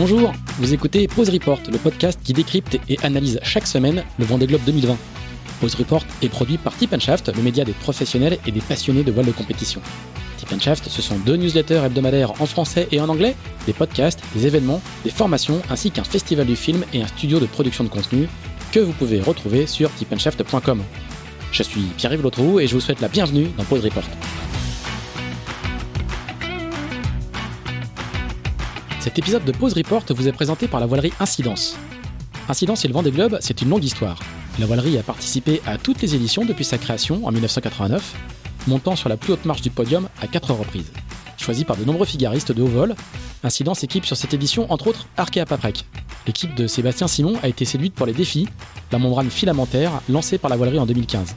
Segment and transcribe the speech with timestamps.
[0.00, 4.46] Bonjour, vous écoutez Pause Report, le podcast qui décrypte et analyse chaque semaine le Vendée
[4.46, 4.96] Globe 2020.
[5.60, 9.12] Pause Report est produit par Tip Shaft, le média des professionnels et des passionnés de
[9.12, 9.82] voile de compétition.
[10.38, 13.36] Tip ce sont deux newsletters hebdomadaires en français et en anglais,
[13.66, 17.44] des podcasts, des événements, des formations, ainsi qu'un festival du film et un studio de
[17.44, 18.26] production de contenu
[18.72, 20.82] que vous pouvez retrouver sur tipandshaft.com.
[21.52, 24.04] Je suis Pierre-Yves Lotrou et je vous souhaite la bienvenue dans Pause Report.
[29.00, 31.74] Cet épisode de Pause Report vous est présenté par la voilerie Incidence.
[32.50, 34.18] Incidence et le Vendée Globe, c'est une longue histoire.
[34.58, 38.14] La voilerie a participé à toutes les éditions depuis sa création en 1989,
[38.66, 40.92] montant sur la plus haute marche du podium à quatre reprises.
[41.38, 42.94] Choisi par de nombreux figaristes de haut vol,
[43.42, 45.86] Incidence équipe sur cette édition entre autres Arkea Paprec.
[46.26, 48.48] L'équipe de Sébastien Simon a été séduite pour les défis,
[48.92, 51.36] la membrane filamentaire lancée par la voilerie en 2015.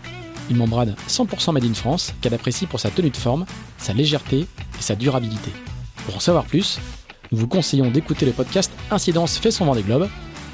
[0.50, 3.46] Une membrane 100% made in France qu'elle apprécie pour sa tenue de forme,
[3.78, 5.52] sa légèreté et sa durabilité.
[6.06, 6.80] Pour en savoir plus,
[7.34, 10.08] nous vous conseillons d'écouter le podcast Incidence fait son vent des globes,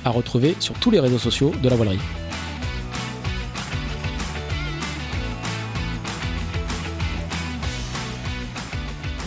[0.06, 2.00] à retrouver sur tous les réseaux sociaux de la voilerie.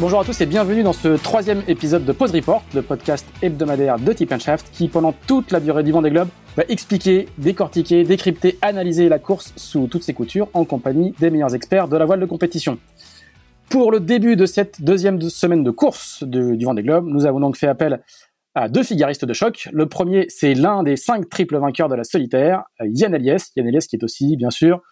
[0.01, 3.99] Bonjour à tous et bienvenue dans ce troisième épisode de Pause Report, le podcast hebdomadaire
[3.99, 8.03] de Tip Shaft qui, pendant toute la durée du vent des globes, va expliquer, décortiquer,
[8.03, 12.07] décrypter, analyser la course sous toutes ses coutures en compagnie des meilleurs experts de la
[12.07, 12.79] voile de compétition.
[13.73, 17.57] Pour le début de cette deuxième semaine de course du Vendée Globe, nous avons donc
[17.57, 18.03] fait appel
[18.55, 19.71] à deux figaristes de choc.
[19.73, 23.51] Le premier, c'est l'un des cinq triples vainqueurs de la solitaire, Yann Eliès.
[23.57, 24.83] Yann Eliès qui est aussi, bien sûr,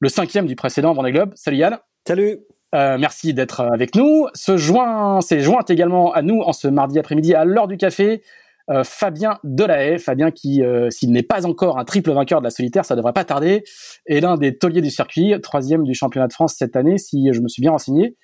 [0.00, 1.32] le cinquième du précédent Vendée Globe.
[1.36, 1.78] Salut Yann.
[2.06, 2.40] Salut.
[2.74, 4.26] Euh, merci d'être avec nous.
[4.34, 8.22] Ce joint, c'est joint également à nous en ce mardi après-midi à l'heure du café.
[8.70, 12.50] Euh, Fabien Delahaye, Fabien qui, euh, s'il n'est pas encore un triple vainqueur de la
[12.50, 13.64] solitaire, ça devrait pas tarder,
[14.06, 17.40] est l'un des tauliers du circuit, troisième du championnat de France cette année, si je
[17.40, 18.16] me suis bien renseigné,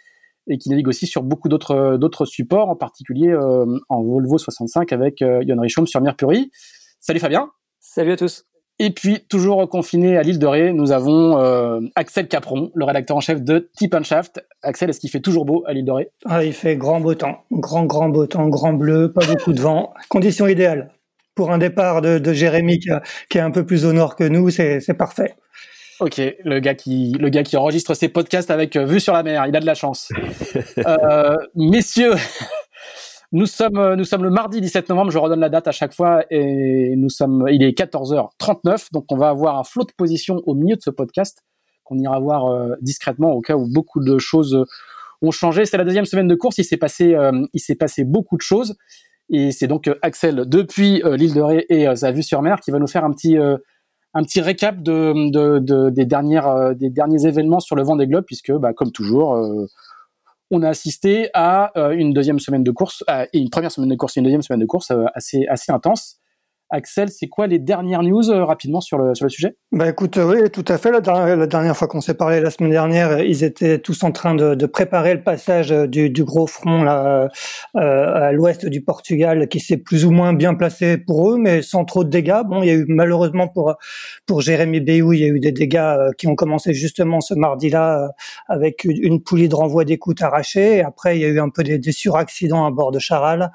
[0.46, 4.92] et qui navigue aussi sur beaucoup d'autres d'autres supports, en particulier euh, en Volvo 65
[4.92, 6.50] avec Yann Richaume sur Mercury.
[7.00, 7.48] Salut Fabien.
[7.80, 8.44] Salut à tous.
[8.80, 13.16] Et puis, toujours confiné à l'île de Ré, nous avons euh, Axel Capron, le rédacteur
[13.16, 14.44] en chef de Tip Shaft.
[14.62, 16.10] Axel, est-ce qu'il fait toujours beau à l'île de Ré?
[16.24, 19.60] Ah, Il fait grand beau temps, grand, grand beau temps, grand bleu, pas beaucoup de
[19.60, 19.94] vent.
[20.08, 20.90] Condition idéale.
[21.36, 22.90] Pour un départ de, de Jérémy qui,
[23.28, 25.34] qui, est un peu plus au nord que nous, c'est parfait.
[26.00, 29.22] Ok, le gars qui le gars qui enregistre ses podcasts avec euh, vue sur la
[29.22, 30.12] mer, il a de la chance.
[30.78, 32.14] euh, messieurs,
[33.34, 35.92] nous sommes, euh, nous sommes le mardi 17 novembre, je redonne la date à chaque
[35.92, 40.40] fois, et nous sommes, il est 14h39, donc on va avoir un flot de position
[40.46, 41.42] au milieu de ce podcast,
[41.82, 44.64] qu'on ira voir euh, discrètement au cas où beaucoup de choses
[45.20, 45.64] ont changé.
[45.64, 48.42] C'est la deuxième semaine de course, il s'est passé, euh, il s'est passé beaucoup de
[48.42, 48.76] choses,
[49.28, 52.78] et c'est donc Axel depuis l'île de Ré et sa vue sur mer qui va
[52.78, 57.58] nous faire un petit, un petit récap de, de, de, des dernières, des derniers événements
[57.58, 59.34] sur le vent des globes, puisque, bah, comme toujours,
[60.50, 64.16] on a assisté à euh, une deuxième semaine de course, une première semaine de course
[64.16, 66.20] et une deuxième semaine de course euh, assez, assez intense.
[66.74, 69.56] Axel, c'est quoi les dernières news euh, rapidement sur le, sur le sujet?
[69.70, 70.90] Bah écoute, euh, oui, tout à fait.
[70.90, 71.00] La,
[71.46, 74.66] dernière fois qu'on s'est parlé la semaine dernière, euh, ils étaient tous en train de,
[74.66, 77.28] préparer le passage du, gros front là,
[77.74, 81.84] à l'ouest du Portugal, qui s'est plus ou moins bien placé pour eux, mais sans
[81.84, 82.42] trop de dégâts.
[82.44, 83.76] Bon, il y a eu malheureusement pour
[84.26, 88.10] pour Jérémy Bayou, il y a eu des dégâts qui ont commencé justement ce mardi-là
[88.48, 90.82] avec une, poulie de renvoi d'écoute arrachée.
[90.82, 93.52] Après, il y a eu un peu des, des suraccidents à bord de Charal.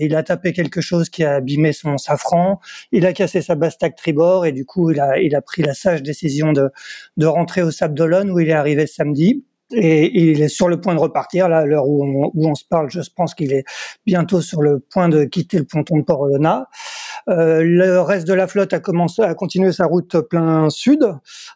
[0.00, 2.53] Il a tapé quelque chose qui a abîmé son safran
[2.92, 5.74] il a cassé sa bastac tribord et du coup, il a, il a pris la
[5.74, 6.70] sage décision de,
[7.16, 9.44] de rentrer au Sable d'Olonne où il est arrivé samedi.
[9.72, 12.54] Et il est sur le point de repartir, là, à l'heure où on, où on
[12.54, 13.64] se parle, je pense qu'il est
[14.06, 16.68] bientôt sur le point de quitter le ponton de Port-Olona.
[17.28, 21.06] Euh, le reste de la flotte a commencé à continuer sa route plein sud,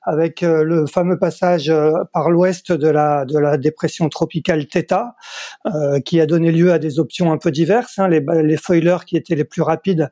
[0.02, 5.14] avec euh, le fameux passage euh, par l'ouest de la, de la dépression tropicale Theta,
[6.04, 7.98] qui a donné lieu à des options un peu diverses.
[7.98, 8.08] Hein.
[8.08, 10.10] Les, les foilers qui étaient les plus rapides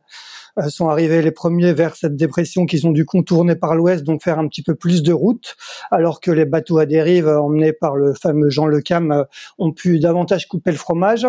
[0.69, 4.39] sont arrivés les premiers vers cette dépression qu'ils ont dû contourner par l'ouest, donc faire
[4.39, 5.57] un petit peu plus de route,
[5.91, 9.25] alors que les bateaux à dérive emmenés par le fameux Jean Le Cam
[9.59, 11.27] ont pu davantage couper le fromage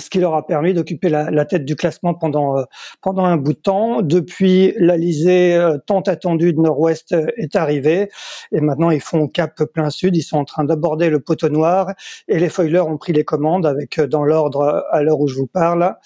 [0.00, 2.64] ce qui leur a permis d'occuper la, la, tête du classement pendant euh,
[3.02, 4.02] pendant un bout de temps.
[4.02, 8.10] Depuis, l'Alizé euh, tant attendue de Nord-Ouest euh, est arrivée
[8.52, 10.16] et maintenant ils font cap plein sud.
[10.16, 11.92] Ils sont en train d'aborder le poteau noir
[12.28, 15.46] et les foilers ont pris les commandes avec dans l'ordre à l'heure où je vous
[15.46, 15.96] parle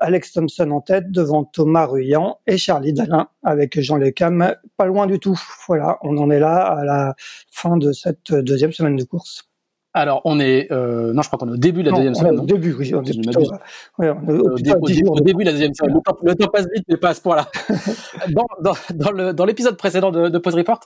[0.00, 5.06] Alex Thompson en tête devant Thomas Ruyant et Charlie Dalin avec Jean Lecam pas loin
[5.06, 5.38] du tout.
[5.66, 7.14] Voilà, on en est là à la
[7.50, 9.53] fin de cette deuxième semaine de course.
[9.96, 12.40] Alors, on est, euh, non, je crois qu'on est au début de la deuxième semaine.
[12.40, 12.92] Au début, oui.
[12.94, 13.40] On est plutôt,
[13.98, 15.94] ouais, on est au, au, début, au, début de la deuxième semaine.
[15.94, 17.48] Le temps, le temps, passe vite, mais pas à ce point-là.
[19.32, 20.80] dans, l'épisode précédent de, de Pause Report,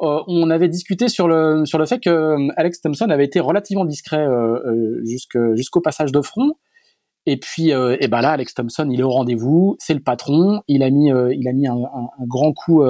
[0.00, 3.40] euh, on avait discuté sur le, sur le fait que euh, Alex Thompson avait été
[3.40, 6.52] relativement discret euh, jusqu'au passage de front.
[7.26, 10.62] Et puis, et ben là, Alex Thompson, il est au rendez-vous, c'est le patron.
[10.66, 11.76] Il a mis, il a mis un,
[12.26, 12.82] grand coup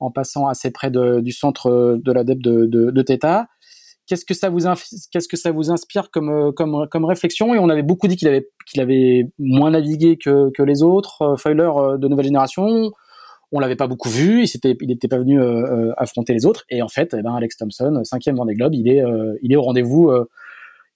[0.00, 3.46] en passant assez près du centre de l'adepte de, de, de Theta.
[4.08, 4.48] Qu'est-ce que ça
[5.52, 7.54] vous inspire comme comme réflexion?
[7.54, 12.26] Et on avait beaucoup dit qu'il avait moins navigué que les autres Feuler de nouvelle
[12.26, 12.92] génération
[13.52, 16.64] on l'avait pas beaucoup vu, il n'était pas venu euh, euh, affronter les autres.
[16.68, 19.56] Et en fait, eh ben Alex Thompson, cinquième Vendée Globe, il est, euh, il est
[19.56, 20.12] au rendez-vous.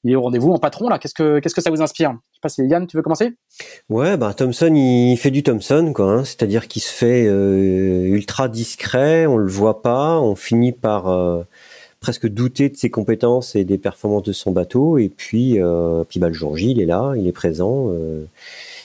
[0.04, 0.98] il est au rendez-vous en patron là.
[0.98, 2.10] Qu'est-ce que qu'est-ce que ça vous inspire?
[2.10, 3.32] Je sais pas si Yann, tu veux commencer?
[3.88, 6.12] Ouais, bah Thompson, il fait du Thompson quoi.
[6.12, 6.24] Hein.
[6.24, 11.06] C'est-à-dire qu'il se fait ultra discret, on le voit pas, on finit par
[12.02, 14.98] presque douter de ses compétences et des performances de son bateau.
[14.98, 15.58] Et puis,
[16.08, 17.90] puis bah, le jour J, il est là, il est présent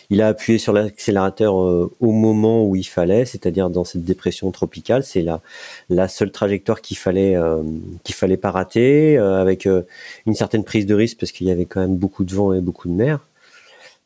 [0.10, 4.52] il a appuyé sur l'accélérateur euh, au moment où il fallait, c'est-à-dire dans cette dépression
[4.52, 5.04] tropicale.
[5.04, 5.42] C'est la,
[5.90, 7.62] la seule trajectoire qu'il fallait euh,
[8.04, 11.66] qu'il fallait pas rater, euh, avec une certaine prise de risque parce qu'il y avait
[11.66, 13.20] quand même beaucoup de vent et beaucoup de mer.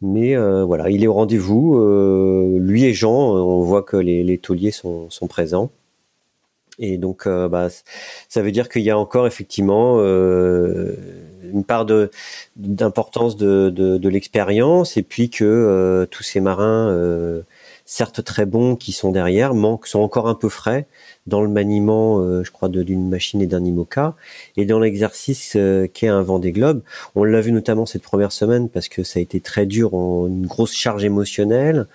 [0.04, 1.80] Mais voilà, il est au rendez-vous.
[2.58, 5.70] lui et Jean, on voit que les, les tauliers sont, sont présents.
[6.80, 7.68] Et donc, bah,
[8.30, 10.00] ça veut dire qu'il y a encore effectivement
[11.52, 12.10] une part de
[12.56, 17.42] d'importance de, de, l'expérience et puis que euh, tous ces marins euh,
[17.86, 20.88] certes très bons qui sont derrière manquent sont encore un peu frais
[21.28, 24.16] dans le maniement euh, je crois d'une machine et d'un IMOCA
[24.58, 25.58] et dans l'exercice
[25.94, 26.82] qu'est un vent des globes.
[27.16, 30.28] On l'a vu notamment cette première semaine parce que ça a été très dur en
[30.28, 31.88] une grosse charge émotionnelle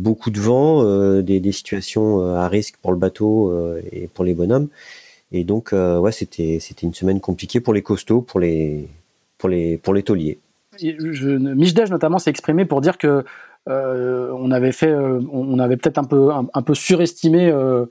[0.00, 0.84] beaucoup de vent
[1.22, 3.52] des, des situations à risque pour le bateau
[3.92, 4.68] et pour les bonhommes
[5.32, 8.88] et donc ouais c'était c'était une semaine compliquée pour les costauds pour les
[9.38, 10.38] pour les pour les tauliers.
[11.90, 13.24] Notamment s'est exprimé pour dire que
[13.68, 17.86] euh, on avait fait, euh, on avait peut-être un peu un, peu surestimé euh,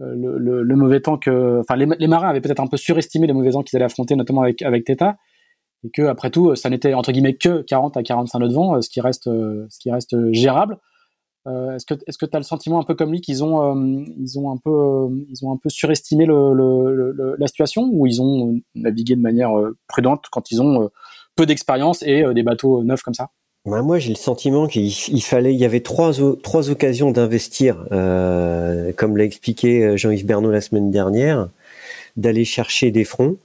[0.00, 3.62] le, mauvais temps que, enfin les, marins avaient peut-être un peu surestimé les mauvais temps
[3.62, 5.16] qu'ils allaient affronter, notamment avec avec Theta,
[5.84, 8.80] et que après tout, ça n'était entre guillemets que 40 à 45 nœuds de vent,
[8.82, 10.78] ce qui reste ce qui reste gérable.
[11.46, 14.38] Est-ce que est-ce que tu as le sentiment un peu comme lui qu'ils ont ils
[14.38, 19.20] ont un peu ils ont un peu surestimé la situation ou ils ont navigué de
[19.20, 19.50] manière
[19.88, 20.90] prudente quand ils ont
[21.34, 23.30] peu d'expérience et des bateaux neufs comme ça?
[23.64, 26.12] Bah, moi, j'ai le sentiment qu'il fallait, il y avait trois,
[26.42, 31.48] trois occasions d'investir, comme l'a expliqué Jean-Yves Bernot la semaine dernière,
[32.16, 33.36] d'aller chercher des fronts,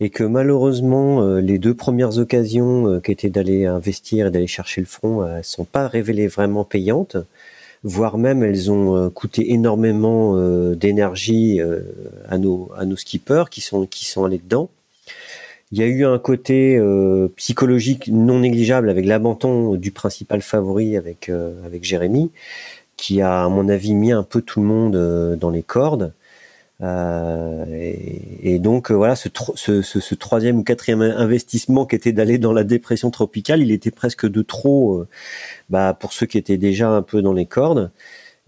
[0.00, 4.86] et que malheureusement, les deux premières occasions qui étaient d'aller investir et d'aller chercher le
[4.86, 7.16] front, ne sont pas révélées vraiment payantes
[7.82, 11.80] voire même elles ont euh, coûté énormément euh, d'énergie euh,
[12.28, 14.70] à nos à nos skippers qui sont qui sont allés dedans.
[15.70, 16.80] Il y a eu un côté
[17.36, 22.30] psychologique non négligeable avec l'abandon du principal favori avec avec Jérémy,
[22.96, 26.14] qui a à mon avis mis un peu tout le monde dans les cordes.
[26.80, 27.64] Euh,
[28.42, 32.64] et, donc voilà, ce, ce, ce, troisième ou quatrième investissement qui était d'aller dans la
[32.64, 35.04] dépression tropicale, il était presque de trop
[35.70, 37.90] bah, pour ceux qui étaient déjà un peu dans les cordes.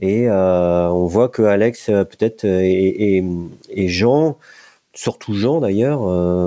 [0.00, 3.22] Et euh, on voit que Alex euh, peut-être euh, et,
[3.70, 4.38] et, Jean,
[4.94, 6.00] surtout Jean d'ailleurs,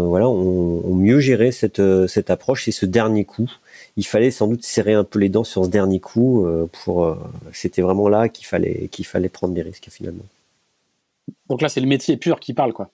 [0.08, 3.50] voilà, ont, mieux géré cette cette approche et ce dernier coup.
[3.98, 7.16] Il fallait sans doute serrer un peu les dents sur ce dernier coup pour.
[7.54, 10.26] C'était vraiment là qu'il fallait qu'il fallait prendre des risques finalement.
[11.50, 12.90] Donc là, c'est le métier pur qui parle, quoi.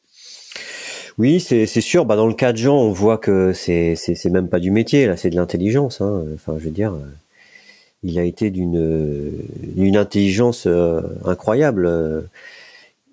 [1.18, 2.06] Oui, c'est sûr.
[2.06, 5.18] Bah, dans le cas de Jean, on voit que c'est même pas du métier, là,
[5.18, 6.02] c'est de l'intelligence.
[6.02, 6.24] Hein.
[6.34, 6.94] Enfin, je veux dire,
[8.04, 11.90] il a été d'une intelligence euh, incroyable.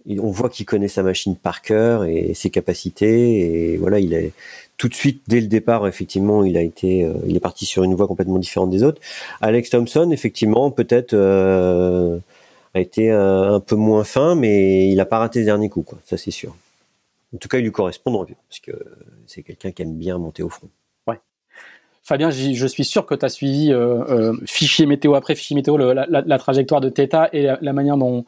[0.08, 4.32] on voit qu'il connaît sa machine par cœur et ses capacités et voilà, il est
[4.76, 7.82] tout de suite dès le départ effectivement, il a été euh, il est parti sur
[7.82, 9.00] une voie complètement différente des autres.
[9.40, 12.18] Alex Thompson effectivement, peut-être euh,
[12.76, 15.98] a été un, peu moins fin mais il a pas raté ce dernier coup quoi,
[16.04, 16.54] ça c'est sûr.
[17.34, 18.72] En tout cas, il lui correspond parce que
[19.26, 20.68] c'est quelqu'un qui aime bien monter au front.
[22.06, 25.76] Fabien, je suis sûr que tu as suivi euh, euh, fichier météo après fichier météo
[25.76, 28.24] la, trajectoire de Theta et la, manière dont,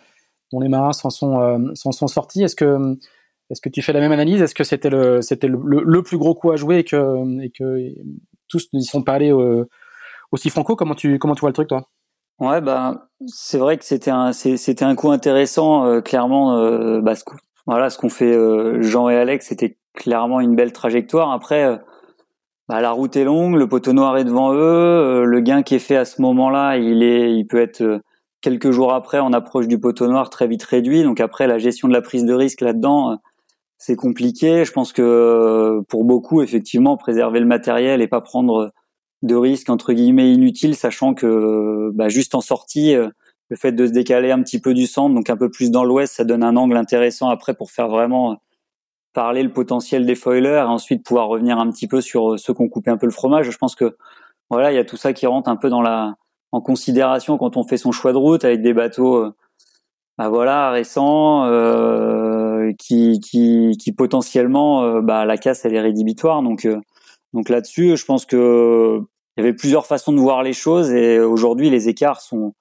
[0.52, 2.42] les marins s'en sont, euh, sortis.
[2.42, 2.98] Est-ce que,
[3.50, 4.42] est que tu fais la même analyse?
[4.42, 7.94] Est-ce que c'était le, c'était le, plus gros coup à jouer et que, et que
[8.48, 9.32] tous n'y sont pas allés
[10.32, 10.74] aussi franco?
[10.74, 11.88] Comment tu, comment tu vois le truc, toi?
[12.40, 16.00] Ouais, bah, c'est vrai que c'était un, c'était un coup intéressant.
[16.02, 17.24] clairement, bah, ce,
[17.66, 18.34] voilà, ce qu'ont fait
[18.82, 21.32] Jean et Alex, c'était clairement une belle trajectoire.
[21.32, 21.80] Après
[22.68, 25.74] bah, la route est longue, le poteau noir est devant eux, euh, le gain qui
[25.74, 27.98] est fait à ce moment-là, il est, il peut être euh,
[28.42, 31.02] quelques jours après, on approche du poteau noir très vite réduit.
[31.02, 33.16] Donc après, la gestion de la prise de risque là-dedans, euh,
[33.78, 34.66] c'est compliqué.
[34.66, 38.70] Je pense que pour beaucoup, effectivement, préserver le matériel et pas prendre
[39.22, 42.94] de risques entre guillemets inutiles, sachant que bah, juste en sortie,
[43.48, 45.84] le fait de se décaler un petit peu du centre, donc un peu plus dans
[45.84, 48.36] l'ouest, ça donne un angle intéressant après pour faire vraiment
[49.14, 52.54] parler le potentiel des foilers et ensuite pouvoir revenir un petit peu sur euh, ceux
[52.54, 53.50] qui ont coupé un peu le fromage.
[53.50, 53.96] Je pense que
[54.50, 56.14] voilà, il y a tout ça qui rentre un peu dans la
[56.52, 59.26] en considération quand on fait son choix de route avec des bateaux,
[60.16, 61.44] bah voilà, récents,
[62.78, 66.42] qui, qui, qui potentiellement, bah la casse elle est rédhibitoire.
[66.42, 66.66] Donc
[67.34, 69.00] donc là-dessus, je pense que
[69.36, 72.54] il y avait plusieurs façons de voir les choses et aujourd'hui les écarts sont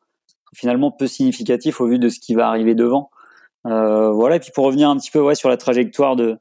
[0.56, 3.10] finalement peu significatifs au vu de ce qui va arriver devant.
[3.66, 4.36] Euh, voilà.
[4.36, 6.38] Et puis pour revenir un petit peu ouais sur la trajectoire de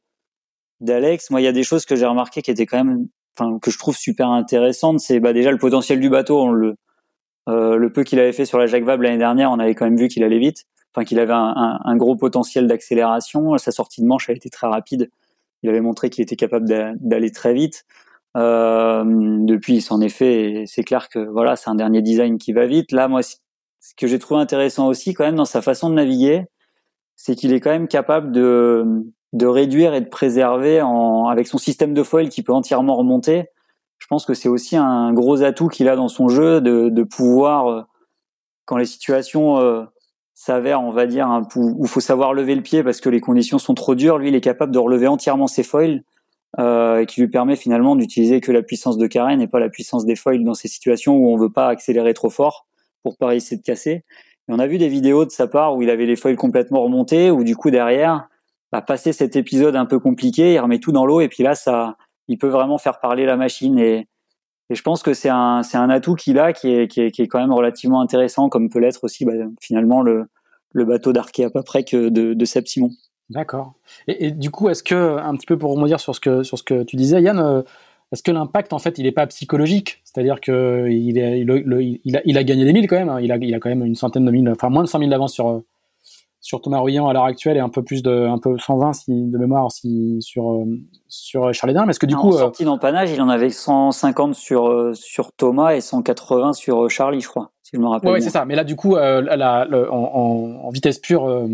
[0.81, 3.59] d'Alex, moi il y a des choses que j'ai remarquées qui étaient quand même, enfin
[3.61, 5.01] que je trouve super intéressantes.
[5.01, 6.53] C'est bah déjà le potentiel du bateau.
[6.53, 6.77] Le
[7.49, 9.85] euh, le peu qu'il avait fait sur la Jacques Vabre l'année dernière, on avait quand
[9.85, 13.57] même vu qu'il allait vite, enfin qu'il avait un, un, gros potentiel d'accélération.
[13.57, 15.11] Sa sortie de manche a été très rapide.
[15.63, 16.67] Il avait montré qu'il était capable
[17.01, 17.85] d'aller très vite.
[18.37, 20.65] Euh, depuis, s'en est fait.
[20.67, 22.93] C'est clair que voilà, c'est un dernier design qui va vite.
[22.93, 23.37] Là, moi, ce
[23.97, 26.45] que j'ai trouvé intéressant aussi, quand même, dans sa façon de naviguer,
[27.17, 30.81] c'est qu'il est quand même capable de de réduire et de préserver
[31.29, 33.47] avec son système de foil qui peut entièrement remonter.
[33.99, 37.03] Je pense que c'est aussi un gros atout qu'il a dans son jeu de, de
[37.03, 37.83] pouvoir, euh,
[38.65, 39.85] quand les situations euh,
[40.35, 43.59] s'avèrent, on va dire, où il faut savoir lever le pied parce que les conditions
[43.59, 46.03] sont trop dures, lui, il est capable de relever entièrement ses foils
[46.59, 50.07] euh, qui lui permet finalement d'utiliser que la puissance de carène et pas la puissance
[50.07, 52.67] des foils dans ces situations où on veut pas accélérer trop fort
[53.03, 54.05] pour pas essayer de casser.
[54.49, 56.83] Et on a vu des vidéos de sa part où il avait les foils complètement
[56.83, 58.29] remontés, où du coup derrière,
[58.73, 61.55] bah, passer cet épisode un peu compliqué, il remet tout dans l'eau et puis là
[61.55, 61.97] ça,
[62.29, 64.09] il peut vraiment faire parler la machine et,
[64.71, 67.11] et je pense que c'est un c'est un atout qu'il a qui est, qui est
[67.11, 70.27] qui est quand même relativement intéressant comme peut l'être aussi bah, finalement le
[70.73, 72.91] le bateau d'Arké à peu près que de, de Simon.
[73.31, 73.75] D'accord.
[74.07, 76.63] Et, du coup, est-ce que, un petit peu pour rebondir sur ce que, sur ce
[76.63, 77.63] que tu disais, Yann, euh,
[78.13, 80.01] est-ce que l'impact, en fait, il n'est pas psychologique?
[80.05, 83.21] C'est-à-dire qu'il il, il, il, a, il a gagné des milles quand même, hein.
[83.21, 85.11] il, a, il a quand même une centaine de milles, enfin moins de 100 000
[85.11, 85.63] d'avance sur,
[86.41, 89.11] sur Thomas Rouillant à l'heure actuelle et un peu plus de, un peu 120 si,
[89.11, 90.65] de mémoire si, sur, euh,
[91.09, 92.29] sur Charles Mais est-ce que du coup.
[92.29, 97.21] En euh, sortie d'empannage, il en avait 150 sur, sur Thomas et 180 sur Charlie,
[97.21, 98.13] je crois si je me rappelle.
[98.13, 98.45] Oui, c'est ça.
[98.45, 101.49] Mais là, du coup, euh, la, en, en, vitesse pure, euh,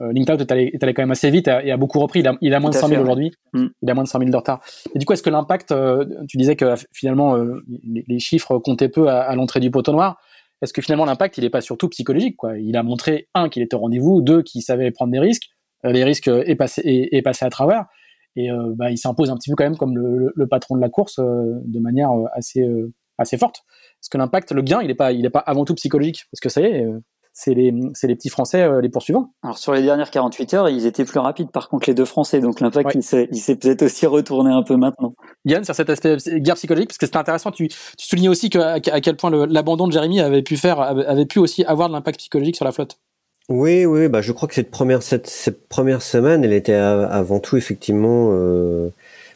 [0.00, 2.20] euh LinkCloud est allé, est allé, quand même assez vite et a beaucoup repris.
[2.20, 3.30] Il a, il a moins de 100 000 aujourd'hui.
[3.52, 3.66] Mm.
[3.82, 4.62] Il a moins de 100 000 de retard.
[4.94, 8.56] Et du coup, est-ce que l'impact, euh, tu disais que finalement, euh, les, les, chiffres
[8.56, 10.18] comptaient peu à, à l'entrée du poteau noir.
[10.62, 12.58] Est-ce que finalement, l'impact, il n'est pas surtout psychologique quoi?
[12.58, 15.50] Il a montré, un, qu'il était au rendez-vous, deux, qu'il savait prendre des risques.
[15.84, 17.84] les risques est passé, est, est passé à travers.
[18.34, 20.88] Et bah, il s'impose un petit peu quand même comme le, le patron de la
[20.88, 22.64] course de manière assez,
[23.20, 23.62] assez forte.
[24.00, 26.24] Parce que l'impact, le gain, il n'est pas, il est pas avant tout psychologique.
[26.32, 26.98] Parce que ça y est, euh,
[27.32, 29.32] c'est les, c'est les petits Français, euh, les poursuivants.
[29.42, 32.40] Alors sur les dernières 48 heures, ils étaient plus rapides par contre les deux Français,
[32.40, 35.14] donc l'impact il s'est, il s'est peut-être aussi retourné un peu maintenant.
[35.44, 38.58] Yann, sur cet aspect guerre psychologique, parce que c'était intéressant, tu, tu soulignais aussi que,
[38.58, 42.18] à, quel point l'abandon de Jérémy avait pu faire, avait, pu aussi avoir de l'impact
[42.18, 42.98] psychologique sur la flotte.
[43.48, 47.40] Oui, oui, bah je crois que cette première cette, cette première semaine, elle était avant
[47.40, 48.90] tout effectivement euh,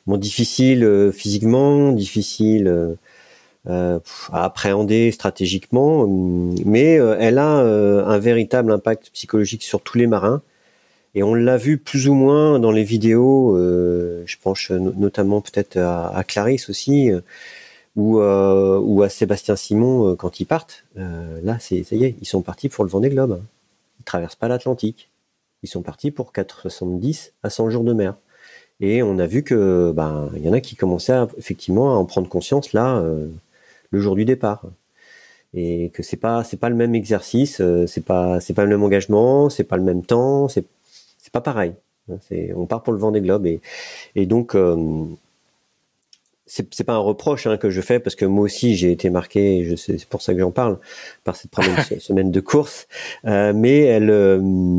[0.07, 2.95] bon difficile euh, physiquement, difficile euh,
[3.66, 6.06] à appréhender stratégiquement,
[6.64, 10.42] mais euh, elle a euh, un véritable impact psychologique sur tous les marins.
[11.14, 16.25] Et on l'a vu plus ou moins dans les vidéos, je pense notamment peut-être à,
[16.26, 17.12] Clarisse aussi,
[17.94, 20.85] ou, à Sébastien Simon quand ils partent.
[20.97, 23.40] là, c'est ça y est, ils sont partis pour le Vendée Globe.
[24.00, 25.09] Ils traversent pas l'Atlantique.
[25.62, 28.16] Ils sont partis pour 4,70 à 100 jours de mer.
[28.80, 32.06] Et on a vu que, ben, il y en a qui commençaient effectivement à en
[32.06, 33.04] prendre conscience là
[33.91, 34.64] le jour du départ
[35.55, 38.71] et que c'est pas c'est pas le même exercice, euh, c'est pas c'est pas le
[38.71, 40.64] même engagement, c'est pas le même temps, c'est
[41.19, 41.75] c'est pas pareil.
[42.29, 43.61] C'est on part pour le vent des globes et
[44.17, 45.05] et donc euh,
[46.47, 49.11] c'est c'est pas un reproche hein, que je fais parce que moi aussi j'ai été
[49.11, 50.79] marqué, je c'est pour ça que j'en parle
[51.23, 52.88] par cette première semaine de course,
[53.25, 54.11] euh, mais elle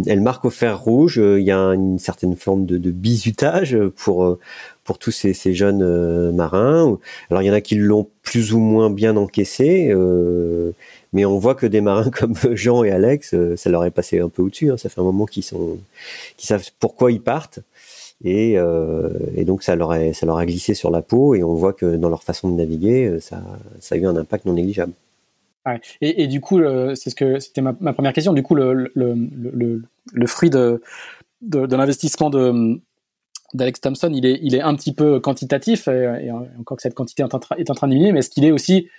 [0.08, 1.18] elle marque au fer rouge.
[1.18, 4.38] Il y a une certaine forme de, de bizutage pour
[4.86, 6.98] pour tous ces, jeunes euh, marins.
[7.30, 10.72] Alors il y en a qui l'ont plus ou moins bien encaissé, euh,
[11.12, 14.20] mais on voit que des marins comme Jean et Alex, euh, ça leur est passé
[14.20, 14.72] un peu au-dessus.
[14.72, 14.78] Hein.
[14.78, 15.80] Ça fait un moment qu'ils sont,
[16.38, 17.60] qu'ils savent pourquoi ils partent.
[18.24, 18.58] Et,
[19.46, 22.50] donc ça leur, a, glissé sur la peau et on voit que dans leur façon
[22.50, 23.44] de naviguer, ça,
[23.92, 24.94] a eu un impact non négligeable.
[26.00, 26.62] Et, du coup,
[26.96, 28.34] c'est ce que c'était ma, première question.
[28.34, 28.90] Du coup, le,
[30.28, 30.80] fruit de
[31.44, 32.80] l'investissement de,
[33.56, 37.24] d'Alex Thompson, il est, il est un petit peu quantitatif, et, encore que cette quantité
[37.24, 38.90] est en, train, est de diminuer, mais est-ce qu'il est aussi,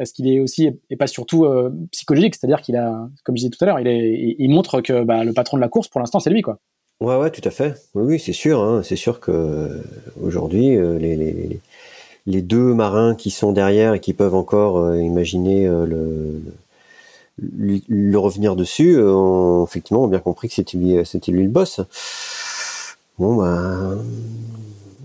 [0.00, 3.50] est-ce qu'il est aussi, et pas surtout euh, psychologique, c'est-à-dire qu'il a, comme je disais
[3.50, 6.30] tout à l'heure, il, montre que bah, le patron de la course, pour l'instant, c'est
[6.30, 6.58] lui, quoi.
[7.00, 7.74] Ouais, ouais, tout à fait.
[7.94, 8.62] Oui, c'est sûr.
[8.62, 8.82] Hein.
[8.84, 9.82] C'est sûr que euh,
[10.22, 16.40] aujourd'hui, euh, les, deux marins qui sont derrière et qui peuvent encore imaginer le,
[18.16, 21.80] revenir dessus, ont, effectivement, ont bien compris que c'était lui, c'était lui le boss.
[23.18, 23.98] Bon, ben,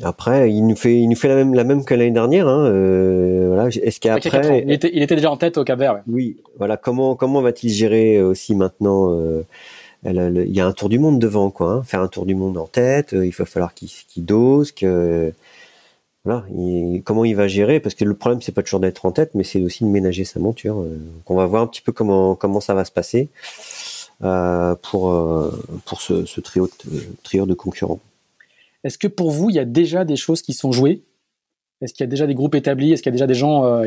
[0.02, 2.48] après, il nous fait, il nous fait la même, la même que l'année dernière.
[2.48, 2.66] Hein.
[2.66, 3.68] Euh, voilà.
[3.68, 6.02] Est-ce qu'après, il était, il était déjà en tête au Cap Vert.
[6.08, 6.38] Oui.
[6.58, 6.78] Voilà.
[6.78, 9.44] Comment, comment va-t-il gérer aussi maintenant euh,
[10.06, 11.72] Il y a un tour du monde devant, quoi.
[11.72, 11.84] Hein.
[11.84, 13.12] Faire un tour du monde en tête.
[13.12, 15.34] il va falloir qu'il qu dose, que
[16.26, 16.46] voilà.
[17.04, 17.80] comment il va gérer?
[17.80, 20.24] Parce que le problème, c'est pas toujours d'être en tête, mais c'est aussi de ménager
[20.24, 20.76] sa monture.
[20.76, 23.30] Donc on va voir un petit peu comment, comment ça va se passer
[24.20, 25.52] pour,
[25.86, 26.70] pour ce, ce trio,
[27.24, 28.00] trio de concurrents.
[28.84, 31.04] Est-ce que pour vous, il y a déjà des choses qui sont jouées?
[31.82, 32.92] Est-ce qu'il y a déjà des groupes établis?
[32.92, 33.86] Est-ce qu'il y a déjà des gens euh,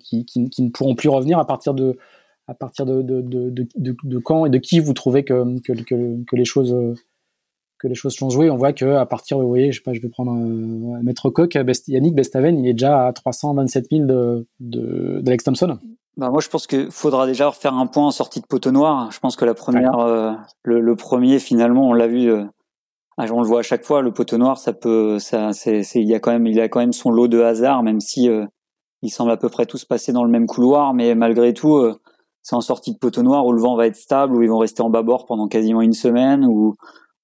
[0.00, 0.26] qui,
[0.58, 1.98] ne pourront plus revenir à partir de,
[2.46, 6.74] à partir de, de, quand et de qui vous trouvez que, que, les choses
[7.78, 8.50] que les choses sont jouées?
[8.50, 11.28] On voit que à partir, vous voyez, je sais pas, je vais prendre un, Maître
[11.28, 11.54] Coq,
[11.88, 15.78] Yannick Bestaven, il est déjà à 327 000 de, d'Alex Thompson.
[16.16, 19.10] Bah moi, je pense qu'il faudra déjà refaire un point en sortie de poteau noir.
[19.10, 20.32] Je pense que la première, euh,
[20.64, 22.44] le, premier, finalement, on l'a vu, euh,
[23.18, 26.14] on le voit à chaque fois, le poteau noir, ça peut, ça, c'est, il y
[26.14, 28.46] a quand même, il a quand même son lot de hasard, même si euh,
[29.02, 31.98] il semble à peu près tous passer dans le même couloir, mais malgré tout, euh,
[32.42, 34.58] c'est en sortie de poteau noir où le vent va être stable, où ils vont
[34.58, 36.74] rester en bâbord pendant quasiment une semaine, où,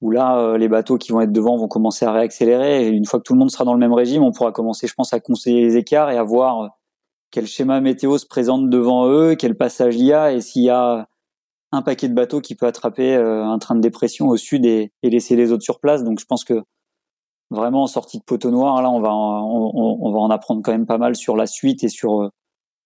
[0.01, 2.87] où là, euh, les bateaux qui vont être devant vont commencer à réaccélérer.
[2.87, 4.87] Et une fois que tout le monde sera dans le même régime, on pourra commencer,
[4.87, 6.71] je pense, à conseiller les écarts et à voir
[7.33, 10.71] quel schéma météo se présente devant eux, quel passage il y a, et s'il y
[10.71, 11.09] a
[11.73, 14.93] un paquet de bateaux qui peut attraper euh, un train de dépression au sud et,
[15.03, 16.05] laisser les autres sur place.
[16.05, 16.63] Donc je pense que
[17.51, 21.17] vraiment en sortie de poteau noir, là, on va, en apprendre quand même pas mal
[21.17, 22.29] sur la suite et sur euh,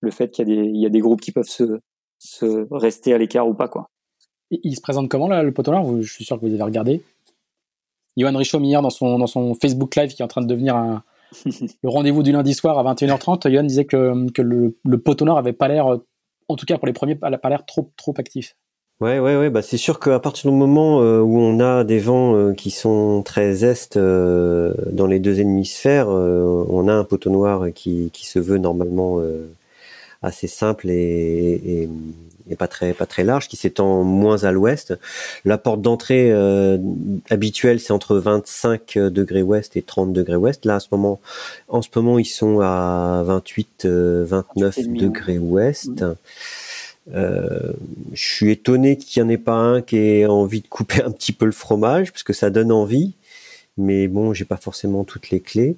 [0.01, 1.81] le fait qu'il y, a des, groupes qui peuvent se,
[2.71, 3.69] rester à l'écart ou pas.
[3.69, 3.91] Quoi.
[4.51, 5.85] il se présente comment là, le poteau noir?
[6.01, 7.03] Je suis sûr que vous avez regardé.
[8.17, 11.03] Johan Richaud hier dans son Facebook Live qui est en train de devenir un,
[11.83, 15.39] le rendez-vous du lundi soir à 21h30, Johan disait que, que le, le poteau noir
[15.39, 15.87] avait pas l'air,
[16.49, 18.57] en tout cas pour les premiers, pas l'air trop, trop actif.
[19.01, 19.51] Ouais, ouais, ouais.
[19.51, 22.71] Bah, c'est sûr qu'à partir du moment euh, où on a des vents euh, qui
[22.71, 28.27] sont très est euh, dans les deux hémisphères, on a un poteau noir qui, qui
[28.27, 29.21] se veut normalement
[30.27, 31.89] assez simple et,
[32.49, 34.95] et, pas très pas très large, qui s'étend moins à l'ouest.
[35.45, 36.33] La porte d'entrée
[37.29, 40.65] habituelle, c'est entre 25 degrés ouest et 30 degrés ouest.
[40.65, 41.21] Là, à ce moment,
[41.69, 46.03] en ce moment, ils sont à 28, 29 degrés ouest.
[46.03, 46.15] Mmh.
[47.15, 47.73] Euh,
[48.13, 51.11] je suis étonné qu'il n'y en ait pas un qui ait envie de couper un
[51.11, 53.15] petit peu le fromage, parce que ça donne envie.
[53.79, 55.77] Mais bon, j'ai pas forcément toutes les clés.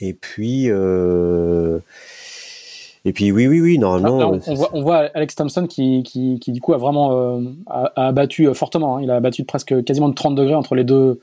[0.00, 1.78] Et puis, euh,
[3.04, 4.38] et puis oui, oui, oui, normalement.
[4.46, 8.08] on, voit, on, voit, Alex Thompson qui, qui, qui, du coup a vraiment euh, a,
[8.08, 8.96] abattu fortement.
[8.96, 9.02] Hein.
[9.02, 11.20] Il a abattu presque quasiment de 30 degrés entre les deux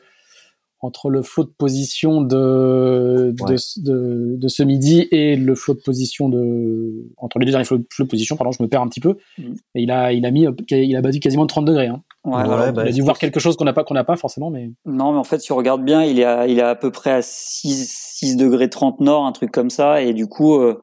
[0.80, 6.30] entre le flot de position de, de, de, ce midi et le flot de position
[6.30, 9.18] de entre les deux derniers flots, de position pardon je me perds un petit peu
[9.40, 9.54] mm.
[9.76, 12.04] et il a il a mis il a battu quasiment 30 degrés hein.
[12.26, 14.52] ouais, bah, il a dû voir quelque chose qu'on n'a pas qu'on n'a pas forcément
[14.52, 16.76] mais non mais en fait si on regarde bien il est à, il est à
[16.76, 20.60] peu près à 6 6 degrés 30 nord un truc comme ça et du coup
[20.60, 20.80] euh,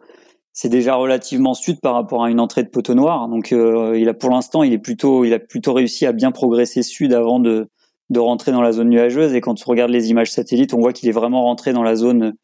[0.55, 4.09] c'est déjà relativement sud par rapport à une entrée de poteau noir donc euh, il
[4.09, 7.41] a pour l'instant il est plutôt il a plutôt réussi à bien progresser sud avant
[7.41, 7.69] de
[8.11, 9.35] de rentrer dans la zone nuageuse.
[9.35, 11.97] Et quand on regarde les images satellites, on voit qu'il est vraiment rentré dans la
[11.97, 12.35] zone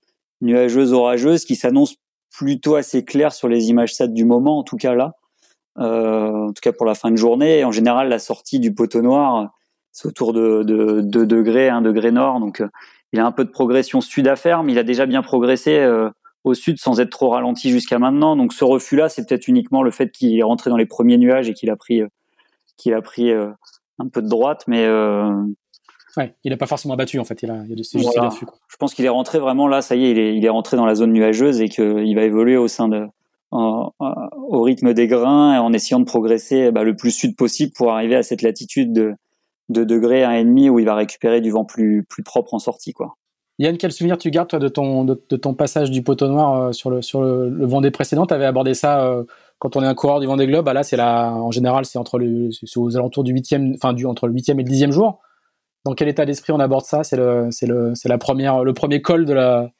[0.40, 1.96] nuageuse orageuse, qui s'annonce
[2.30, 5.14] plutôt assez clair sur les images sat du moment, en tout cas là,
[5.78, 7.64] euh, en tout cas pour la fin de journée.
[7.64, 9.50] en général, la sortie du poteau noir,
[9.92, 12.40] c'est autour de, de 2 degrés, 1 degré nord.
[12.40, 12.68] Donc, euh,
[13.12, 15.78] il a un peu de progression sud à faire, mais il a déjà bien progressé
[15.78, 16.08] euh,
[16.44, 18.36] au sud sans être trop ralenti jusqu'à maintenant.
[18.36, 21.48] Donc, ce refus-là, c'est peut-être uniquement le fait qu'il est rentré dans les premiers nuages
[21.48, 22.02] et qu'il a pris,
[22.76, 23.32] qu'il a pris
[24.00, 25.30] un peu de droite, mais euh,
[26.16, 27.42] ouais, il n'a pas forcément battu en fait.
[27.42, 27.82] Il a, il
[28.68, 29.82] Je pense qu'il est rentré vraiment là.
[29.82, 32.22] Ça y est, il est, il est rentré dans la zone nuageuse et qu'il va
[32.22, 33.06] évoluer au sein de
[33.52, 38.14] au rythme des grains en essayant de progresser bah, le plus sud possible pour arriver
[38.14, 39.14] à cette latitude de,
[39.70, 42.60] de degrés un et demi où il va récupérer du vent plus plus propre en
[42.60, 43.16] sortie quoi.
[43.60, 46.72] Yann, quel souvenir tu gardes toi de ton de, ton passage du poteau noir euh,
[46.72, 48.26] sur le sur le, Vendée précédent?
[48.26, 49.24] Tu avais abordé ça euh,
[49.58, 52.18] quand on est un coureur du Vendée Globe, bah là c'est en général c'est entre
[52.18, 55.20] le, aux alentours du huitième, enfin du entre le huitième et le dixième jour.
[55.84, 57.04] Dans quel état d'esprit on aborde ça?
[57.04, 57.92] C'est le, le,
[58.64, 59.70] le premier col de la,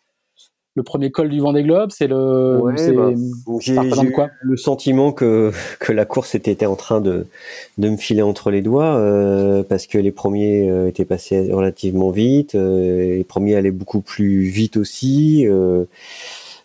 [0.77, 1.91] le premier col du Vendée Globe.
[1.93, 3.11] C'est le, ouais, bah,
[3.61, 3.77] j'ai,
[4.43, 7.27] le sentiment que que la course était, en train de
[7.79, 12.11] de me filer entre les doigts euh, parce que les premiers euh, étaient passés relativement
[12.11, 15.47] vite, euh, les premiers allaient beaucoup plus vite aussi.
[15.47, 15.85] Euh,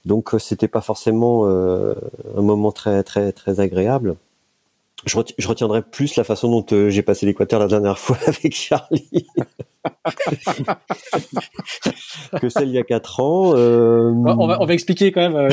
[0.06, 1.96] donc euh, c'était pas forcément euh,
[2.38, 4.16] un moment très très très agréable.
[5.06, 9.28] Je, retiendrai plus la façon dont j'ai passé l'équateur la dernière fois avec Charlie
[12.42, 13.54] que celle il y a quatre ans.
[13.56, 15.50] On, va, on va expliquer quand même.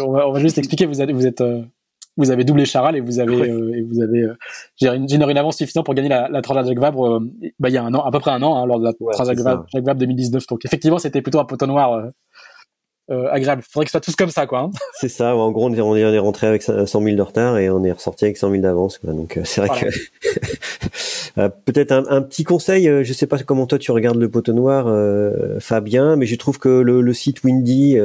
[0.00, 0.86] on, va, juste expliquer.
[0.86, 1.42] Vous êtes, vous êtes
[2.16, 4.26] vous avez doublé Charal et vous avez, et vous avez
[4.76, 7.22] généré une avance suffisante pour gagner la, la Transat Jacques Vabre
[7.58, 8.92] bah, il y a un an, à peu près un an, hein, lors de la
[9.12, 10.46] Transat Jacques Vabre 2019.
[10.46, 12.08] Donc effectivement, c'était plutôt un poteau noir
[13.10, 13.62] euh, agréable.
[13.68, 14.60] Faudrait que ce soit tous comme ça, quoi.
[14.60, 14.70] Hein.
[15.00, 15.34] C'est ça.
[15.36, 17.92] En gros, on est, on est rentré avec 100 000 de retard et on est
[17.92, 19.00] ressorti avec 100 000 d'avance.
[19.02, 19.86] Donc euh, c'est vrai que
[21.38, 22.88] euh, peut-être un, un, petit conseil.
[22.88, 24.86] Euh, je sais pas comment toi tu regardes le poteau noir,
[25.60, 27.98] Fabien, mais je trouve que le, le site Windy.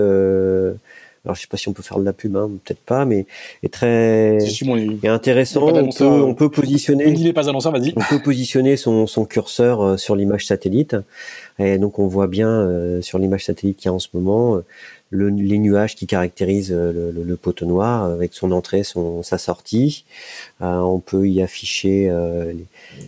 [1.28, 3.26] Alors je sais pas si on peut faire de la pub, hein, peut-être pas, mais
[3.62, 5.68] est très est intéressant.
[5.68, 7.06] On peut, on peut positionner.
[7.06, 7.94] Windy pas annonceur, vas-y.
[7.98, 10.96] On peut positionner son, son curseur sur l'image satellite.
[11.60, 14.58] Et donc on voit bien euh, sur l'image satellite qu'il y a en ce moment
[14.58, 14.66] euh,
[15.10, 19.24] le, les nuages qui caractérisent euh, le, le, le, poteau noir avec son entrée, son,
[19.24, 20.06] sa sortie.
[20.60, 22.12] on peut y afficher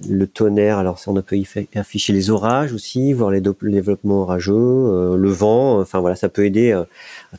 [0.09, 0.77] le tonnerre.
[0.77, 5.79] Alors on peut y afficher les orages aussi, voir les développements orageux, le vent.
[5.79, 6.79] Enfin voilà, ça peut aider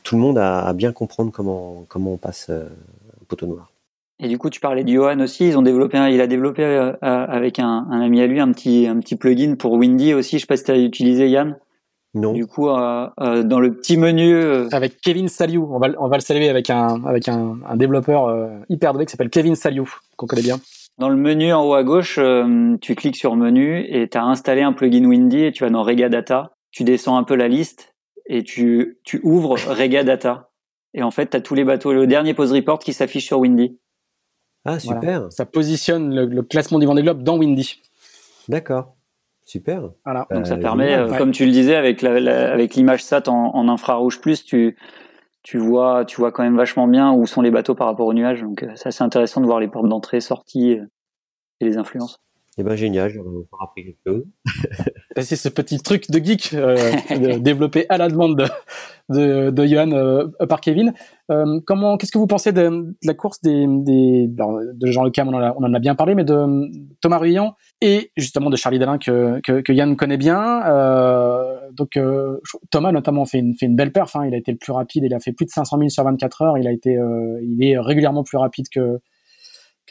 [0.03, 3.71] tout le monde à, à bien comprendre comment comment on passe un poteau noir.
[4.23, 5.47] Et du coup, tu parlais de Johan aussi.
[5.47, 8.51] Ils ont développé, il a développé euh, euh, avec un, un, ami à lui un
[8.51, 10.37] petit, un petit plugin pour Windy aussi.
[10.37, 11.57] Je sais pas si tu as utilisé Yann.
[12.13, 12.33] Non.
[12.33, 14.35] Du coup, euh, euh dans le petit menu.
[14.71, 15.67] Avec Kevin Saliou.
[15.73, 19.11] On va, on va le saluer avec un, avec un, un développeur hyper doué qui
[19.11, 20.59] s'appelle Kevin Saliou, qu'on connaît bien.
[20.99, 22.19] Dans le menu en haut à gauche,
[22.81, 25.81] tu cliques sur menu et tu as installé un plugin Windy et tu vas dans
[25.81, 26.51] Rega Data.
[26.69, 27.90] Tu descends un peu la liste
[28.25, 30.51] et tu, tu ouvres Rega Data.
[30.93, 33.39] Et en fait, tu as tous les bateaux, le dernier pose report qui s'affiche sur
[33.39, 33.79] Windy.
[34.65, 35.31] Ah, super.
[35.31, 37.81] Ça positionne le, classement du Vendée Globe dans Windy.
[38.47, 38.95] D'accord.
[39.45, 39.89] Super.
[40.05, 40.27] Voilà.
[40.31, 43.67] Donc ça euh, permet, euh, comme tu le disais, avec la, avec l'image SAT en,
[43.67, 44.77] infrarouge plus, tu
[45.43, 48.13] tu vois tu vois quand même vachement bien où sont les bateaux par rapport aux
[48.13, 48.41] nuages.
[48.41, 52.21] Donc euh, c'est intéressant de voir les portes d'entrée, sortie et les influences.
[52.57, 54.23] Eh ben génial, on aura appris quelque chose.
[55.21, 56.75] c'est ce petit truc de geek euh,
[57.39, 58.45] développé à la demande de,
[59.07, 60.93] de, de Johan euh, par Kevin.
[61.31, 65.11] Euh, comment, qu'est-ce que vous pensez de, de la course des, des de Jean Le
[65.11, 68.79] Cam, on, on, en a bien parlé, mais de Thomas Ruyant et justement de Charlie
[68.79, 70.61] Dalin que, que, que Yann connaît bien.
[70.65, 71.97] Euh, donc
[72.69, 74.17] Thomas notamment fait une, fait une belle perf.
[74.17, 75.05] Hein, il a été le plus rapide.
[75.05, 76.57] Il a fait plus de 500 000 sur 24 heures.
[76.57, 76.99] Il a été,
[77.41, 78.99] il est régulièrement plus rapide que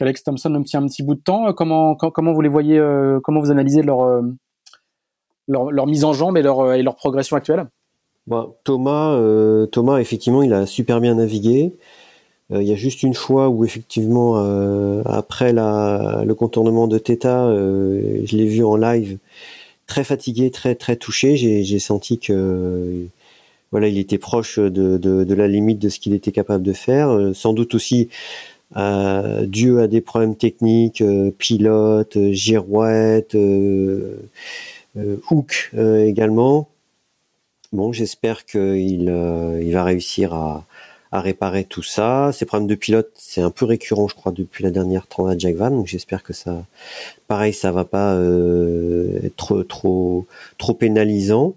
[0.01, 1.47] qu'Alex Thompson me tient un petit bout de temps.
[1.47, 4.23] Euh, comment, comment vous les voyez, euh, comment vous analysez leur, euh,
[5.47, 7.67] leur, leur, mise en jambe et leur, et leur progression actuelle?
[8.63, 9.19] Thomas,
[9.71, 11.73] Thomas, effectivement, il a super bien navigué.
[12.49, 14.35] Il y a juste une fois où effectivement,
[15.05, 19.17] après la, le contournement de Theta, je l'ai vu en live
[19.87, 21.35] très fatigué, très très touché.
[21.35, 23.07] J'ai senti que
[23.71, 27.31] voilà, il était proche de, de la limite de ce qu'il était capable de faire.
[27.33, 28.07] sans doute aussi
[28.77, 34.17] euh, dû à des problèmes techniques, euh, pilote, euh, girouette, euh,
[34.97, 36.69] euh, hook également.
[37.73, 39.03] Bon, j'espère qu'il
[39.61, 40.65] il va réussir à,
[41.11, 42.31] à, réparer tout ça.
[42.33, 45.55] Ces problèmes de pilote, c'est un peu récurrent, je crois, depuis la dernière Transat Jack
[45.55, 45.71] Van.
[45.71, 46.65] Donc j'espère que ça,
[47.27, 48.19] pareil, ça va pas
[49.23, 50.25] être trop
[50.57, 51.55] trop pénalisant.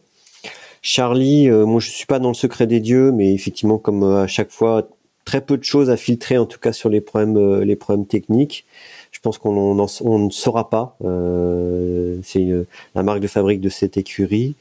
[0.83, 4.51] Charlie, moi je suis pas dans le secret des dieux, mais effectivement, comme à chaque
[4.51, 4.87] fois,
[5.25, 8.07] très peu de choses à filtrer, en tout cas sur les problèmes, euh, les problèmes
[8.07, 8.65] techniques.
[9.11, 10.97] Je pense qu'on on, ne saura pas.
[11.05, 12.47] Euh, c'est
[12.95, 14.55] la marque de fabrique de cette écurie.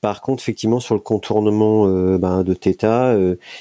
[0.00, 3.14] Par contre, effectivement, sur le contournement euh, ben, de Theta,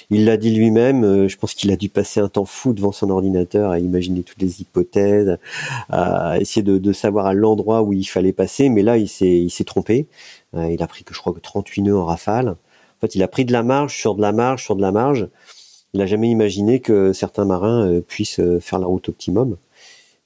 [0.10, 1.28] il l'a dit lui-même.
[1.28, 4.42] je pense qu'il a dû passer un temps fou devant son ordinateur à imaginer toutes
[4.42, 5.38] les hypothèses,
[5.90, 8.70] à essayer de, de savoir à l'endroit où il fallait passer.
[8.70, 10.06] Mais là, il s'est, trompé.
[10.54, 12.50] il a pris que je crois que 38 nœuds en rafale.
[12.50, 14.92] En fait, il a pris de la marge sur de la marge sur de la
[14.92, 15.28] marge
[15.94, 19.58] il n'a jamais imaginé que certains marins euh, puissent euh, faire la route optimum.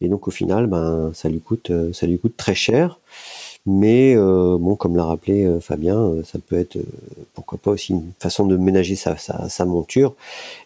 [0.02, 3.00] Et donc au final, ben ça lui coûte, euh, ça lui coûte très cher.
[3.66, 6.78] Mais bon, comme l'a rappelé Fabien, ça peut être
[7.34, 10.16] pourquoi pas aussi une façon de ménager sa, monture.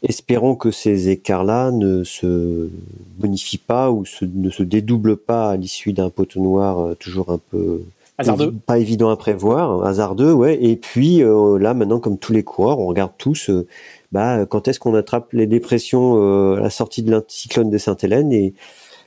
[0.02, 2.72] Espérons que ces écarts-là ne se
[3.20, 7.84] bonifient pas ou ne se dédoublent pas à l'issue d'un poteau noir toujours un peu
[8.66, 10.58] pas évident à prévoir, hasardeux, ouais.
[10.62, 13.52] Et puis là, maintenant, comme tous les coureurs, on regarde tous
[14.12, 18.32] bah, quand est-ce qu'on attrape les dépressions euh, à la sortie de l'anticyclone de Sainte-Hélène
[18.32, 18.54] et,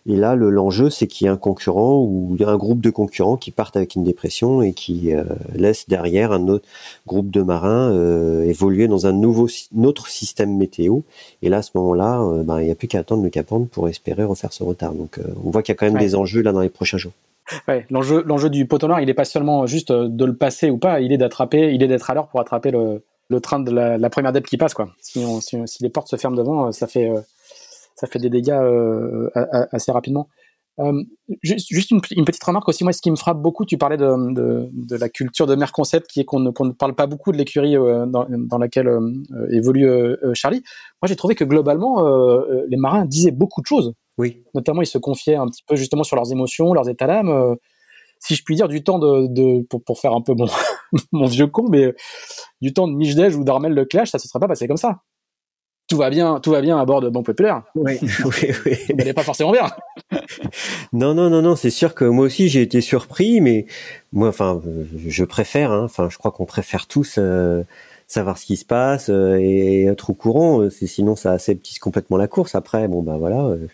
[0.06, 3.50] et là, l'enjeu, c'est qu'il y ait un concurrent ou un groupe de concurrents qui
[3.50, 6.66] partent avec une dépression et qui euh, laisse derrière un autre
[7.06, 9.48] groupe de marins euh, évoluer dans un nouveau,
[9.82, 11.00] autre système météo.
[11.42, 13.66] Et là, à ce moment-là, euh, ben, il n'y a plus qu'à attendre le Capendre
[13.66, 14.94] pour espérer refaire ce retard.
[14.94, 16.98] Donc, euh, on voit qu'il y a quand même des enjeux là dans les prochains
[16.98, 17.12] jours.
[17.90, 21.00] L'enjeu, l'enjeu du poteau noir, il n'est pas seulement juste de le passer ou pas,
[21.00, 24.32] il est d'attraper, il est d'être à l'heure pour attraper le, train de la, première
[24.32, 24.74] dette qui passe.
[25.00, 25.20] Si,
[25.80, 27.20] les portes se ferment devant, euh, ça fait euh,
[27.94, 29.30] ça fait des dégâts euh,
[29.72, 30.28] assez rapidement.
[30.80, 31.02] Euh,
[31.42, 35.08] juste une, petite remarque aussi, moi, ce qui me frappe beaucoup, tu parlais de, la
[35.08, 38.58] culture de mer concept, qui est qu'on ne, parle pas beaucoup de l'écurie euh, dans,
[38.58, 39.00] laquelle euh,
[39.50, 39.88] évolue
[40.34, 40.62] Charlie.
[41.02, 42.02] Moi, j'ai trouvé que globalement,
[42.68, 43.92] les marins disaient beaucoup de choses.
[44.20, 44.42] Oui.
[44.54, 47.56] Notamment, ils se confiaient un petit peu justement sur leurs émotions, leurs états d'âme.
[48.18, 50.46] si je puis dire, du temps de, de pour, pour, faire un peu mon,
[51.12, 51.94] mon vieux con, mais
[52.60, 55.00] du temps de Michdej ou d'Armel Leclerc, ça se serait pas passé comme ça
[55.90, 57.62] tout va bien, tout va bien à bord de Banque Populaire.
[57.74, 59.66] Oui, oui, pas forcément bien.
[60.92, 63.66] non, non, non, non, c'est sûr que moi aussi j'ai été surpris, mais
[64.12, 64.62] moi, enfin,
[65.08, 67.64] je préfère, hein, enfin, je crois qu'on préfère tous euh,
[68.12, 70.68] savoir ce qui se passe euh, et être au courant.
[70.70, 72.54] C'est sinon ça aseptise complètement la course.
[72.54, 73.66] Après, bon bah voilà, euh,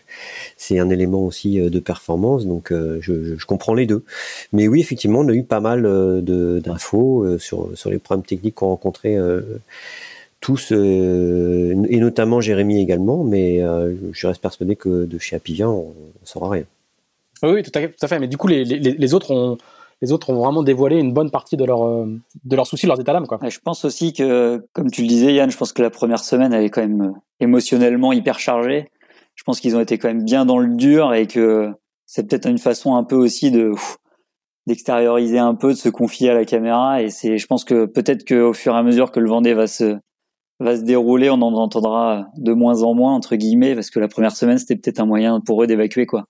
[0.57, 4.03] c'est un élément aussi de performance, donc je, je, comprends les deux.
[4.53, 5.83] Mais oui, effectivement, on a eu pas mal
[6.23, 9.17] d'infos sur sur les problèmes techniques qu'on rencontrait
[10.39, 15.69] tous, euh, et notamment Jérémy également, mais euh, je reste persuadé que de chez Apivia,
[15.69, 16.63] on ne saura rien.
[17.43, 19.57] Oui, tout à, fait, Mais du coup, les, les, les, autres ont,
[20.01, 22.99] les autres ont vraiment dévoilé une bonne partie de, euh, de leurs soucis, de leurs
[22.99, 23.25] états d'âme.
[23.49, 26.53] Je pense aussi que, comme tu le disais, Yann, je pense que la première semaine,
[26.53, 28.89] elle est quand même émotionnellement hyper chargée.
[29.35, 31.71] Je pense qu'ils ont été quand même bien dans le dur et que
[32.05, 33.73] c'est peut-être une façon un peu aussi de
[34.67, 37.01] d'extérioriser un peu, de se confier à la caméra.
[37.01, 39.65] Et c'est, je pense que peut-être qu'au fur et à mesure que le Vendée va
[39.65, 39.97] se
[40.59, 44.07] va se dérouler, on en entendra de moins en moins entre guillemets parce que la
[44.07, 46.25] première semaine c'était peut-être un moyen pour eux d'évacuer quoi.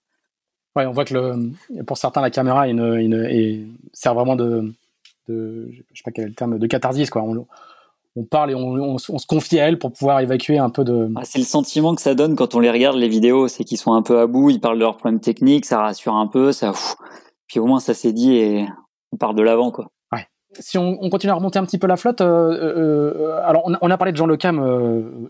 [0.77, 4.71] Ouais, on voit que pour certains la caméra une, sert vraiment de,
[5.27, 7.23] je sais pas est le terme, de catharsis quoi.
[8.15, 11.11] On, parle et on, on, se confie à elle pour pouvoir évacuer un peu de.
[11.15, 13.79] Ah, c'est le sentiment que ça donne quand on les regarde les vidéos, c'est qu'ils
[13.79, 16.51] sont un peu à bout, ils parlent de leurs problèmes techniques, ça rassure un peu,
[16.51, 16.73] ça,
[17.47, 18.67] puis au moins ça s'est dit et
[19.11, 19.89] on part de l'avant quoi
[20.59, 23.63] si on, on, continue à remonter un petit peu la flotte, euh, euh, euh alors
[23.65, 24.59] on, on, a parlé de Jean Le Cam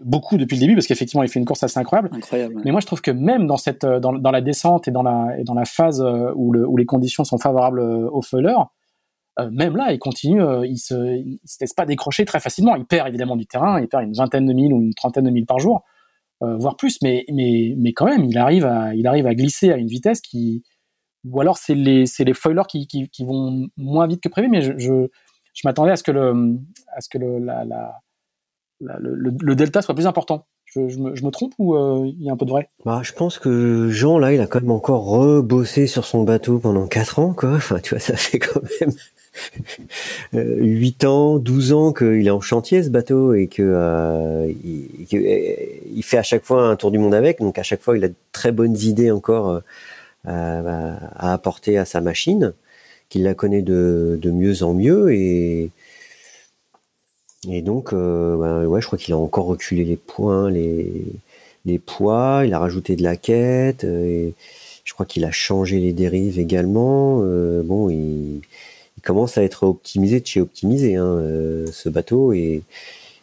[0.04, 2.10] beaucoup depuis le début parce qu'effectivement il fait une course assez incroyable.
[2.14, 5.04] incroyable Mais moi je trouve que même dans cette dans, dans la descente et dans
[5.04, 6.04] la et dans la phase
[6.36, 8.56] où, le, où les conditions sont favorables au foiler,
[9.52, 12.76] même là il continue, il se il se laisse pas décrocher très facilement.
[12.76, 15.32] Il perd évidemment du terrain, il perd une vingtaine de milles ou une trentaine de
[15.32, 15.84] milles par jour,
[16.42, 17.00] voire plus.
[17.02, 20.22] Mais mais mais quand même il arrive à il arrive à glisser à une vitesse
[20.22, 20.64] qui
[21.32, 25.10] ou alors c'est les les foilers qui, vont moins vite que prévu mais je
[25.64, 26.12] m'attendais à ce que
[28.80, 30.46] le delta soit plus important
[30.88, 32.70] je, me, trompe ou euh, il y a un peu de vrai?
[32.86, 36.60] Bah, Je pense que Jean, là, il a quand même encore rebossé sur son bateau
[36.60, 37.56] pendant 4 ans, quoi.
[37.56, 38.92] Enfin, tu vois, ça fait quand même
[40.34, 46.18] 8 ans, 12 ans qu'il est en chantier, ce bateau, et que, euh, il, fait
[46.18, 47.40] à chaque fois un tour du monde avec.
[47.40, 49.60] Donc, à chaque fois, il a de très bonnes idées encore euh,
[50.28, 52.54] à, à, apporter à sa machine,
[53.10, 55.72] qu'il la connaît de, mieux en mieux et
[57.50, 61.06] et donc euh, bah, ouais, je crois qu'il a encore reculé les points, les
[61.66, 64.32] les poids, il a rajouté de la quête euh,
[64.86, 67.22] je crois qu'il a changé les dérives également.
[67.24, 68.42] Euh, bon, il,
[69.04, 72.64] commence à être optimisé de chez optimisé hein, euh, ce bateau et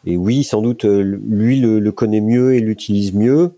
[0.07, 3.53] et oui, sans doute, lui le connaît mieux et l'utilise mieux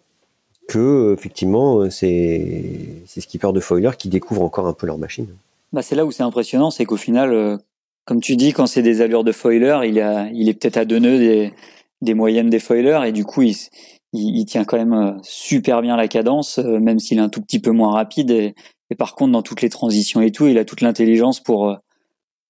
[0.66, 5.28] que effectivement euh, c'est c'est skipper de foiler qui découvrent encore un peu leur machine.
[5.72, 7.56] Bah c'est là où c'est impressionnant, c'est qu'au final, euh,
[8.04, 10.84] comme tu dis, quand c'est des allures de foiler, il a il est peut-être à
[10.84, 11.52] deux nœuds des
[12.02, 13.56] des moyennes des foilers et du coup il,
[14.12, 17.58] il, tient quand même euh, super bien la cadence, même s'il est un tout petit
[17.58, 18.30] peu moins rapide.
[18.30, 18.54] Et,
[18.90, 21.76] et, par contre, dans toutes les transitions et tout, il a toute l'intelligence pour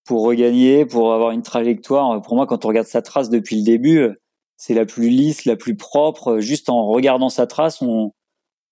[0.05, 2.23] pour regagner, pour avoir une trajectoire.
[2.23, 4.11] Pour moi, quand on regarde sa trace depuis le début,
[4.57, 6.41] c'est la plus lisse, la plus propre.
[6.41, 8.13] Juste en regardant sa trace, on,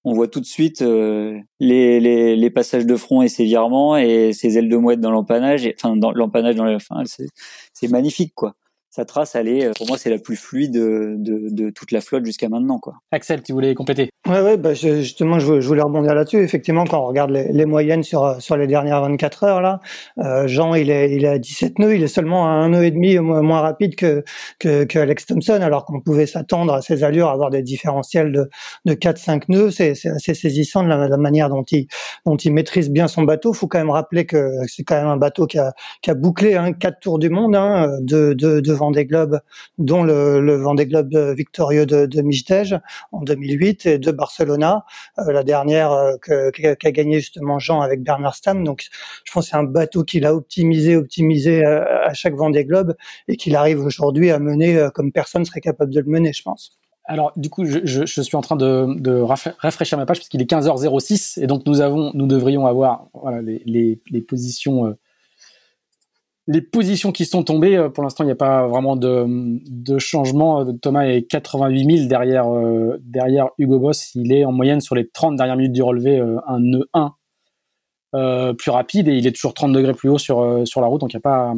[0.05, 4.59] on voit tout de suite euh, les, passages de front et ses virements et ses
[4.59, 5.69] ailes de mouette dans l'empannage.
[5.77, 7.03] Enfin, dans l'empannage, dans le, enfin,
[7.73, 8.55] c'est magnifique, quoi
[8.95, 12.01] sa trace, elle est, pour moi, c'est la plus fluide de, de, de toute la
[12.01, 12.79] flotte jusqu'à maintenant.
[12.79, 12.95] Quoi.
[13.11, 14.11] Axel, tu voulais compléter?
[14.29, 16.39] Ouais, ouais bah, justement, je, voulais rebondir là-dessus.
[16.39, 19.81] Effectivement, quand on regarde les, les, moyennes sur, sur les dernières 24 heures, là,
[20.19, 22.85] euh, Jean, il est, il est à 17 nœuds, il est seulement à un nœud
[22.85, 24.23] et demi moins, rapide que,
[24.61, 28.31] que, que Alex Thompson, alors qu'on pouvait s'attendre à ses allures à avoir des différentiels
[28.31, 28.49] de,
[28.85, 29.71] de 4-5 nœuds.
[29.73, 31.89] C'est assez saisissant de la, la, manière dont il,
[32.27, 33.53] dont il maîtrise bien son bateau.
[33.53, 36.55] faut quand même rappeler que c'est quand même un bateau qui a, qui a bouclé
[36.55, 39.41] hein, quatre tours du monde hein, de, de, de des Globes,
[39.79, 42.23] dont le, le Vendée Globe victorieux de, de
[43.13, 44.85] en 2008 et de Barcelona,
[45.19, 48.65] euh, la dernière euh, qu'a gagné justement Jean avec Bernard Stam.
[48.65, 48.87] Donc,
[49.25, 52.95] je pense c'est un bateau qu'il a optimisé, optimisé euh, à, chaque Vendée Globe
[53.29, 56.79] et qu'il arrive aujourd'hui à mener comme personne serait capable de le mener, je pense.
[57.07, 61.43] Alors, du coup, je, suis en train de, rafraîchir ma page parce qu'il est 15h06
[61.43, 64.97] et donc nous avons, nous devrions avoir les positions
[66.47, 70.61] les positions qui sont tombées, euh, pour l'instant, il n'y a pas vraiment de, changement.
[70.61, 74.15] Euh, Thomas est 88 000 derrière, euh, derrière Hugo Boss.
[74.15, 77.15] Il est en moyenne sur les 30 dernières minutes du relevé, un nœud 1
[78.57, 81.13] plus rapide et il est toujours 30 degrés plus haut sur sur la route, donc
[81.13, 81.53] il n'y a pas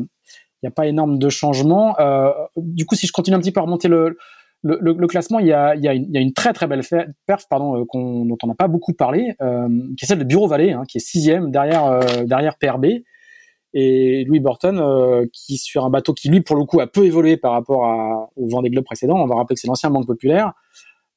[0.62, 1.94] il y a pas énorme de changements.
[2.57, 4.16] du coup, si je continue un petit peu à remonter le
[4.62, 6.81] le, classement, il y, a, une, très très belle
[7.27, 10.85] perf pardon, dont on n'a pas beaucoup parlé, qui est celle de Bureau Valley, hein,
[10.88, 12.87] qui est sixième derrière, derrière PRB
[13.79, 17.05] et Louis Burton euh, qui sur un bateau qui lui pour le coup a peu
[17.05, 19.17] évolué par rapport au Vendée Globe précédent.
[19.17, 20.55] On va rappeler que c'est l'ancien Banque Populaire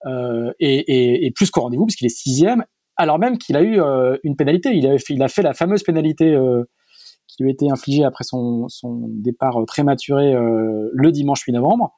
[0.06, 2.66] euh, et, plus qu'au rendez-vous parce qu'il est sixième,
[2.98, 4.74] alors même qu'il a eu euh, une pénalité.
[4.74, 6.38] Il a, fait, la fameuse pénalité
[7.28, 11.94] qui lui a été infligée après son, son départ prématuré le dimanche 8 novembre.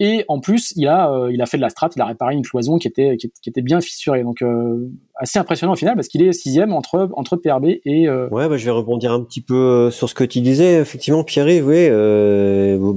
[0.00, 2.34] Et en plus, il a, euh, il a fait de la strat, il a réparé
[2.34, 4.22] une cloison qui était, qui, était bien fissurée.
[4.22, 8.08] Donc, euh, assez impressionnant au final parce qu'il est sixième entre, entre PRB et.
[8.08, 8.28] Euh...
[8.28, 10.80] Ouais, bah, je vais rebondir un petit peu euh, sur ce que tu disais.
[10.80, 12.92] Effectivement, Pierre-Yves, oui, euh,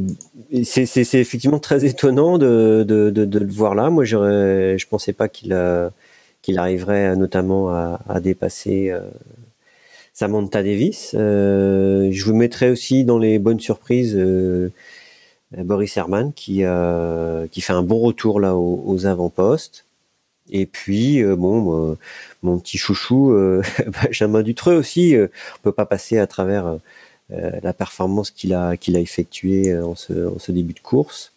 [0.63, 3.89] c'est, c'est, effectivement très étonnant de, de, de, de, le voir là.
[3.89, 5.57] Moi, j'aurais, je pensais pas qu'il,
[6.43, 8.93] qu'il arriverait notamment à, à dépasser.
[10.13, 11.11] Samantha Davis.
[11.13, 14.71] je vous mettrai aussi dans les bonnes surprises euh,
[15.57, 19.85] Boris Herman qui euh, qui fait un bon retour là aux, avant-postes.
[20.49, 21.97] Et puis euh, bon,
[22.41, 23.35] mon petit chouchou
[24.03, 25.15] Benjamin Dutreux aussi.
[25.17, 26.77] on peut pas passer à travers
[27.29, 31.33] la performance qu'il a qu'il a effectuée en ce, début de course.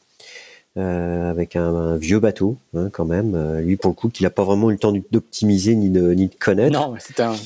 [0.77, 3.61] Euh, avec un, vieux bateau hein, quand même.
[3.61, 6.27] lui pour le coup, qu'il a pas vraiment eu le temps d'optimiser ni de ni
[6.27, 6.73] de connaître.
[6.73, 7.37] Non, c'était un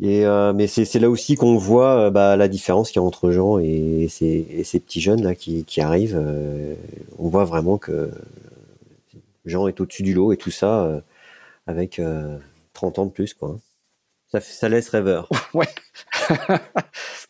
[0.00, 3.06] et euh, mais c'est là aussi qu'on voit euh, bah, la différence qu'il y a
[3.06, 6.18] entre Jean et ces, et ces petits jeunes là qui, qui arrivent.
[6.18, 6.74] Euh,
[7.18, 8.10] on voit vraiment que
[9.44, 11.02] Jean est au-dessus du lot et tout ça
[11.66, 12.00] avec
[12.74, 13.58] 30 ans de plus quoi.
[14.30, 15.28] Ça, ça laisse rêveur.
[15.54, 15.68] ouais.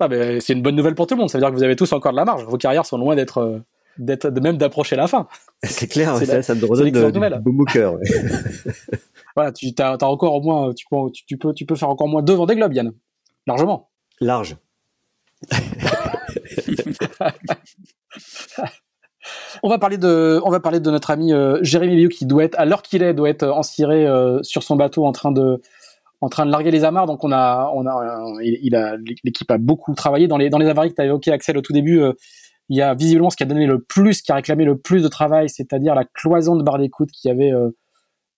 [0.00, 0.08] ah,
[0.40, 1.30] c'est une bonne nouvelle pour tout le monde.
[1.30, 2.44] Ça veut dire que vous avez tous encore de la marge.
[2.44, 3.62] Vos carrières sont loin d'être
[3.98, 5.26] d'être même d'approcher la fin.
[5.62, 7.94] C'est clair, ça, ça me redonne de, de, beau cœur.
[7.94, 8.00] Ouais.
[9.38, 12.22] voilà, tu as, encore au moins, tu peux, tu, peux, tu peux faire encore moins
[12.22, 12.90] deux Vendée Globe, Yann.
[13.46, 13.88] Largement.
[14.20, 14.56] Large.
[19.62, 22.42] on va parler de, on va parler de notre ami euh, Jérémy Biou qui doit
[22.42, 25.62] être, à l'heure qu'il est, doit être enciré euh, sur son bateau en train de,
[26.20, 27.06] en train de larguer les amarres.
[27.06, 30.66] Donc on a, on a, il, a, l'équipe a beaucoup travaillé dans les, dans les
[30.66, 32.00] avaries que tu as évoqué, Axel, au tout début.
[32.00, 32.12] Euh,
[32.70, 35.00] il y a visiblement ce qui a donné le plus, qui a réclamé le plus
[35.04, 37.52] de travail, c'est-à-dire la cloison de barre d'écoute qui avait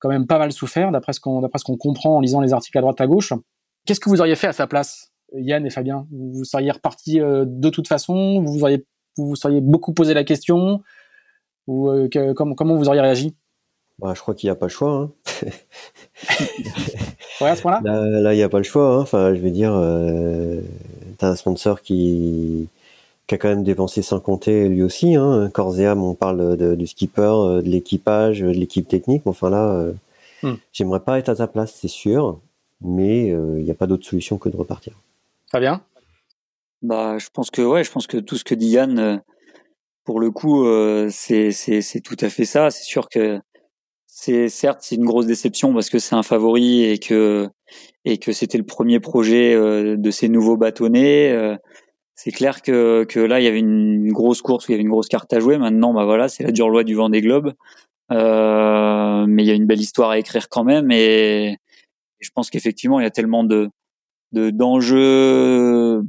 [0.00, 2.80] quand même pas mal souffert, d'après ce qu'on qu'on comprend en lisant les articles à
[2.80, 3.32] droite à gauche.
[3.86, 6.06] Qu'est-ce que vous auriez fait à sa place, Yann et Fabien?
[6.10, 8.42] Vous seriez reparti euh, de toute façon?
[8.42, 8.84] Vous auriez
[9.16, 10.82] vous, vous seriez beaucoup posé la question?
[11.66, 13.36] Ou euh, comment comment vous auriez réagi?
[13.98, 14.92] Bah, je crois qu'il n'y a pas le choix.
[14.92, 15.10] Hein.
[17.42, 17.80] ouais, à ce point-là?
[17.84, 18.94] Là, il n'y a pas le choix.
[18.94, 19.00] Hein.
[19.00, 20.62] Enfin, je veux dire, euh,
[21.20, 22.68] as un sponsor qui
[23.30, 25.14] qui a quand même dépensé sans compter lui aussi.
[25.14, 25.50] Hein.
[25.54, 29.22] Corps on parle de, du skipper, euh, de l'équipage, de l'équipe technique.
[29.24, 29.92] Enfin là, euh,
[30.42, 30.56] hmm.
[30.72, 32.40] j'aimerais pas être à ta place, c'est sûr,
[32.80, 34.94] mais il euh, n'y a pas d'autre solution que de repartir.
[35.48, 35.80] Fabien?
[36.82, 39.22] Bah, je pense que ouais, je pense que tout ce que dit Yann,
[40.04, 40.66] pour le coup,
[41.10, 42.70] c'est c'est tout à fait ça.
[42.70, 43.38] C'est sûr que
[44.08, 47.48] c'est certes c'est une grosse déception parce que c'est un favori et que
[48.04, 51.58] et que c'était le premier projet de ces nouveaux bâtonnets
[52.22, 54.82] c'est clair que, que là il y avait une, grosse course où il y avait
[54.82, 55.56] une grosse carte à jouer.
[55.56, 57.54] Maintenant, bah voilà, c'est la dure loi du vent des globes.
[58.12, 60.90] Euh, mais il y a une belle histoire à écrire quand même.
[60.90, 61.56] Et,
[62.20, 63.70] je pense qu'effectivement il y a tellement de
[64.32, 66.02] d'enjeux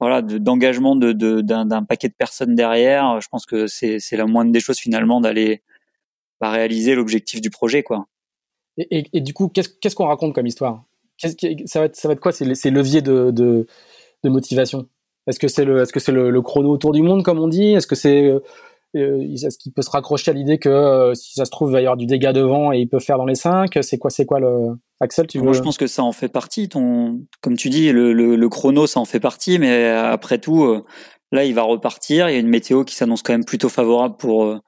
[0.00, 3.20] d'engagement de, d'un, paquet de personnes derrière.
[3.20, 5.62] Je pense que c'est c'est la moindre des choses finalement d'aller
[6.40, 8.06] bah, réaliser l'objectif du projet quoi.
[8.78, 10.84] Et, du coup qu'est-ce qu'on raconte comme histoire?
[11.18, 11.28] Ça
[11.80, 12.32] va être ça va être quoi?
[12.32, 13.66] Ces, leviers de, de
[14.24, 14.88] motivation?
[15.26, 17.74] Est-ce que c'est le, est-ce que c'est le, chrono autour du monde comme on dit?
[17.74, 18.40] Est-ce que c'est, euh,
[18.96, 21.72] euh, est-ce qu'il peut se raccrocher à l'idée que euh, si ça se trouve il
[21.72, 23.78] va y avoir du dégât devant et il peut faire dans les cinq?
[23.82, 26.68] C'est quoi, c'est quoi le Axel tu Moi, je pense que ça en fait partie.
[26.68, 30.82] Ton, comme tu dis, le, le, chrono ça en fait partie, mais après tout,
[31.32, 32.28] là il va repartir.
[32.28, 34.58] Il y a une météo qui s'annonce quand même plutôt favorable pour,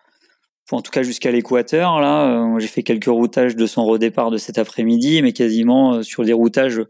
[0.67, 2.01] pour en tout cas jusqu'à l'équateur.
[2.01, 6.33] Là, j'ai fait quelques routages de son redépart de cet après-midi, mais quasiment sur des
[6.33, 6.81] routages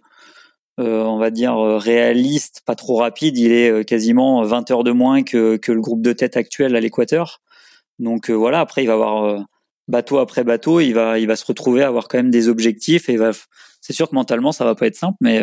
[0.83, 4.85] euh, on va dire euh, réaliste, pas trop rapide, il est euh, quasiment 20 heures
[4.85, 7.41] de moins que, que le groupe de tête actuel à l'équateur.
[7.99, 9.45] Donc voilà, après il va avoir
[9.89, 13.09] bateau après bateau, il va il va se retrouver à avoir quand même des objectifs
[13.09, 13.31] et va
[13.81, 15.41] c'est sûr que mentalement ça va pas être simple mais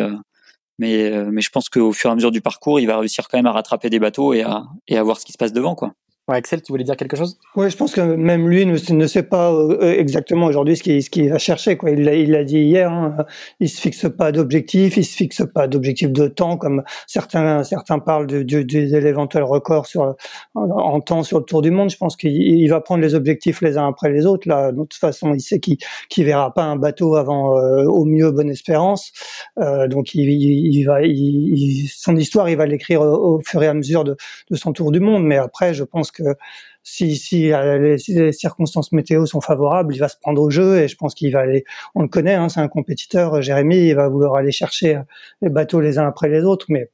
[0.78, 3.38] mais mais je pense qu'au fur et à mesure du parcours, il va réussir quand
[3.38, 5.74] même à rattraper des bateaux et à et à voir ce qui se passe devant
[5.74, 5.94] quoi.
[6.36, 7.38] Axel, tu voulais dire quelque chose?
[7.56, 11.02] Oui, je pense que même lui ne, ne sait pas euh, exactement aujourd'hui ce qu'il
[11.02, 11.76] ce va chercher.
[11.76, 11.90] Quoi.
[11.90, 13.16] Il l'a dit hier, hein,
[13.60, 17.98] il se fixe pas d'objectif, il se fixe pas d'objectif de temps, comme certains, certains
[17.98, 20.14] parlent de, de, de l'éventuel record sur,
[20.54, 21.90] en, temps sur le Tour du Monde.
[21.90, 24.48] Je pense qu'il va prendre les objectifs les uns après les autres.
[24.48, 25.78] Là, de toute façon, il sait qu'il
[26.18, 29.12] ne verra pas un bateau avant, euh, au mieux, Bonne Espérance.
[29.58, 30.98] Euh, donc, il, va,
[31.88, 34.16] son histoire, il va l'écrire au, au, fur et à mesure de,
[34.50, 35.24] de son Tour du Monde.
[35.24, 36.19] Mais après, je pense que
[36.82, 40.96] si, euh, les, circonstances météo sont favorables, il va se prendre au jeu et je
[40.96, 41.64] pense qu'il va aller.
[41.94, 43.34] On le connaît, hein, c'est un compétiteur.
[43.34, 45.02] Euh, Jérémy, il va vouloir aller chercher euh,
[45.42, 46.90] les bateaux les uns après les autres, mais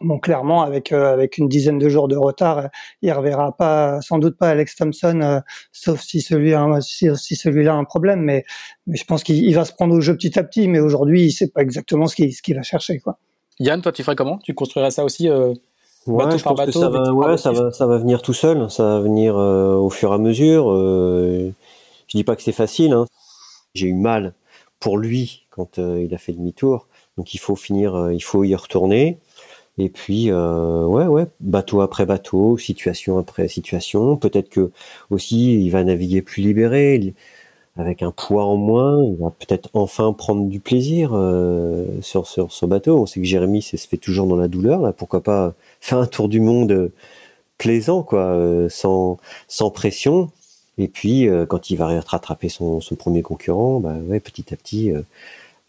[0.00, 2.68] bon, clairement, avec une dizaine de jours de retard,
[3.02, 7.76] il reverra pas, sans doute pas Alex Thompson, sauf si celui si, si celui-là a
[7.76, 8.20] un problème.
[8.20, 8.44] Mais
[8.86, 10.68] je pense qu'il va se prendre au jeu petit à petit.
[10.68, 13.00] Mais aujourd'hui, il sait pas exactement ce qu'il va chercher.
[13.58, 14.38] Yann, toi, tu ferais comment?
[14.38, 15.28] Tu construirais ça aussi
[16.08, 18.70] Ouais, je pense que ça va, ouais, ça va, ça va venir tout seul.
[18.70, 20.70] Ça va venir euh, au fur et à mesure.
[20.70, 21.50] Euh,
[22.06, 22.92] je dis pas que c'est facile.
[22.92, 23.06] Hein.
[23.74, 24.32] J'ai eu mal
[24.80, 26.88] pour lui quand euh, il a fait demi-tour.
[27.18, 29.18] Donc il faut finir, il faut y retourner.
[29.76, 34.16] Et puis, ouais, ouais, bateau après bateau, situation après situation.
[34.16, 34.72] Peut-être que
[35.10, 37.14] aussi il va naviguer plus libéré
[37.78, 42.52] avec un poids en moins, il va peut-être enfin prendre du plaisir euh, sur, sur
[42.52, 42.98] ce bateau.
[42.98, 44.80] On sait que Jérémy, se fait toujours dans la douleur.
[44.82, 46.92] Là, pourquoi pas faire un tour du monde euh,
[47.56, 50.30] plaisant, quoi, euh, sans, sans pression.
[50.76, 54.92] Et puis, quand il va rattraper son, son premier concurrent, bah ouais, petit à petit,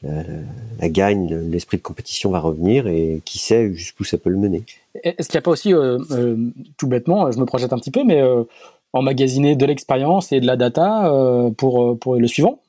[0.03, 4.65] la, gagne, l'esprit de compétition va revenir et qui sait jusqu'où ça peut le mener.
[5.03, 5.73] Est-ce qu'il n'y a pas aussi,
[6.77, 8.21] tout bêtement, je me projette un petit peu, mais
[8.93, 12.61] emmagasiner de l'expérience et de la data euh, pour, euh, pour le suivant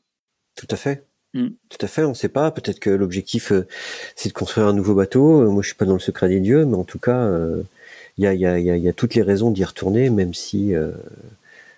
[0.55, 1.05] Tout à fait.
[1.35, 1.49] Mm.
[1.69, 2.51] Tout à fait, on ne sait pas.
[2.51, 3.67] Peut-être que l'objectif, euh,
[4.17, 5.51] c'est de construire un nouveau bateau.
[5.51, 7.31] Moi, je suis pas dans le secret des dieux, mais en tout cas,
[8.19, 10.73] il y, a, y, a, y, a, toutes les raisons d'y retourner, même si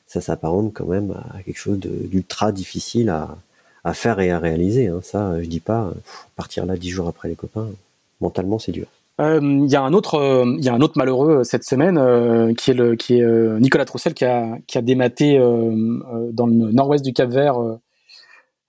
[0.07, 3.37] ça s'apparente quand même à quelque chose d'ultra difficile à,
[3.85, 4.89] à, faire et à réaliser.
[4.89, 5.01] Hein.
[5.03, 5.93] Ça, je dis pas,
[6.35, 7.69] partir là dix jours après les copains,
[8.21, 8.87] mentalement, c'est dur.
[9.19, 10.15] Il euh, y a un autre,
[10.55, 14.25] il euh, y a un autre malheureux euh, cette semaine qui est Nicolas Troussel qui
[14.25, 17.57] a, dématé dans le nord-ouest du Cap-Vert.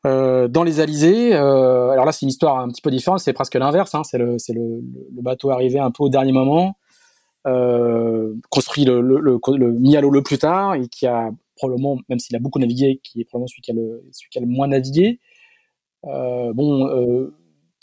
[0.04, 3.96] dans les Alizés, alors là c'est une histoire un petit peu différente, c'est presque l'inverse.
[3.96, 4.38] Hein, c'est le,
[5.22, 6.76] bateau arrivé un peu au dernier moment,
[8.50, 12.20] construit le, le, le, mis à l'eau le plus tard et qui a probablement, même
[12.20, 14.48] s'il a beaucoup navigué, qui est probablement celui qui a le, celui qui a le
[14.48, 15.20] moins navigué.
[16.04, 17.32] bon,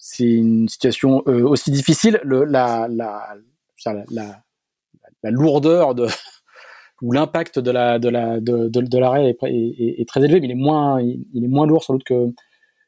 [0.03, 2.21] c'est une situation euh, aussi difficile.
[2.25, 3.35] Le, la, la,
[3.85, 4.43] la,
[5.23, 6.07] la, lourdeur de
[7.03, 10.53] ou l'impact de la de la de, de, l'arrêt est, est, très élevé, mais il
[10.53, 12.33] est moins il, est moins lourd sans doute que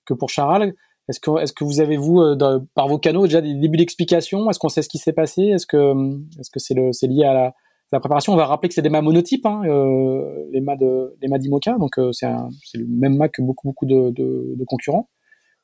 [0.07, 0.73] que pour Charal.
[1.09, 4.49] Est-ce que est-ce que vous avez vous euh, par vos canaux déjà des débuts d'explication?
[4.49, 5.43] Est-ce qu'on sait ce qui s'est passé?
[5.43, 5.93] Est-ce que
[6.41, 7.55] est-ce que c'est c'est lié à la,
[7.93, 8.33] la, préparation?
[8.33, 11.39] On va rappeler que c'est des mâts monotypes, hein, euh, les mâts de les mâts
[11.39, 12.27] d'Imoca, donc euh, c'est
[12.75, 15.11] le même mât que beaucoup beaucoup de, de, de concurrents.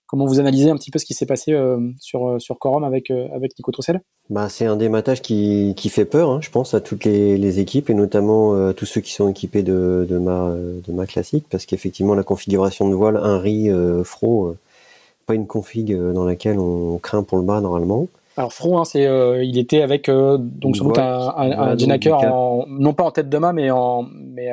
[0.08, 2.82] Comment vous analysez un petit peu ce qui s'est passé euh, sur, euh, sur Corum
[2.82, 4.00] avec, euh, avec Nico Troussel?
[4.30, 7.60] Bah, C'est un dématage qui, qui fait peur, hein, je pense, à toutes les, les
[7.60, 11.66] équipes et notamment tous ceux qui sont équipés de, de, mâts, de mâts classiques parce
[11.66, 13.70] qu'effectivement, la configuration de voile, un riz,
[14.02, 14.54] fro,
[15.26, 18.06] pas une config dans laquelle on craint pour le bas normalement.
[18.38, 19.04] Alors Fro, hein, c'est,
[19.42, 23.52] il était avec donc sans doute un, un, un non pas en tête de mât,
[23.52, 24.50] mais en mais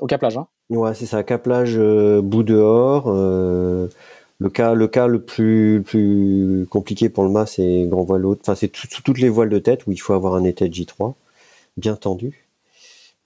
[0.00, 0.36] au caplage.
[0.38, 0.46] Hein.
[0.70, 3.08] Ouais, c'est ça, caplage bout dehors.
[4.40, 8.40] Le cas, le cas le plus, plus compliqué pour le mât, c'est grand voile haute.
[8.42, 11.14] Enfin, c'est toutes les voiles de tête où il faut avoir un état de J3
[11.76, 12.48] bien tendu.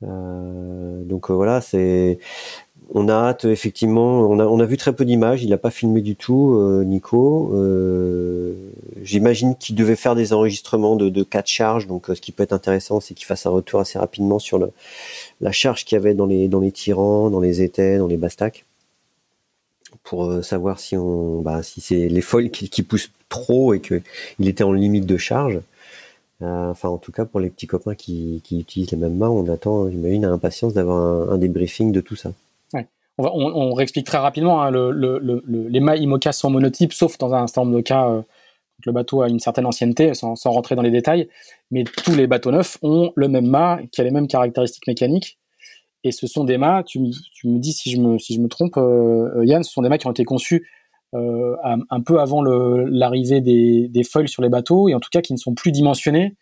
[0.05, 2.19] Euh, donc euh, voilà, c'est.
[2.95, 4.21] On a hâte effectivement.
[4.23, 5.43] On a, on a vu très peu d'images.
[5.45, 7.53] Il n'a pas filmé du tout, euh, Nico.
[7.55, 8.55] Euh,
[9.03, 11.87] j'imagine qu'il devait faire des enregistrements de, de cas de charge.
[11.89, 14.71] Donc, ce qui peut être intéressant, c'est qu'il fasse un retour assez rapidement sur le,
[15.41, 18.17] la charge qu'il y avait dans les dans les tirants, dans les étais, dans les
[18.19, 18.67] bastacs
[20.05, 24.01] pour euh, savoir si on, bah, si c'est les foils qui, poussent trop et que
[24.39, 25.61] il était en limite de charge.
[26.43, 29.49] Euh, enfin, en tout cas, pour les petits copains qui, utilisent les mêmes mains, on
[29.49, 32.33] attend, j'imagine, à impatience d'avoir un, débriefing de tout ça.
[33.19, 34.63] On, réexplique très rapidement.
[34.63, 37.83] Hein, le, le, le, les mâts IMOCA sont monotypes, sauf dans un certain nombre de
[37.83, 38.25] cas
[38.87, 41.29] le bateau a une certaine ancienneté, sans, rentrer dans les détails.
[41.71, 45.39] Mais tous les bateaux neufs ont le même mât qui a les mêmes caractéristiques mécaniques
[46.05, 47.01] et ce sont des mâts, tu,
[47.33, 49.83] tu, me dis si je me, si je me trompe, euh, euh, Yann, ce sont
[49.83, 50.69] des mâts qui ont été conçus
[51.15, 55.21] euh, un, peu avant l'arrivée des, des foils sur les bateaux, et en tout cas
[55.21, 56.37] qui ne sont plus dimensionnés,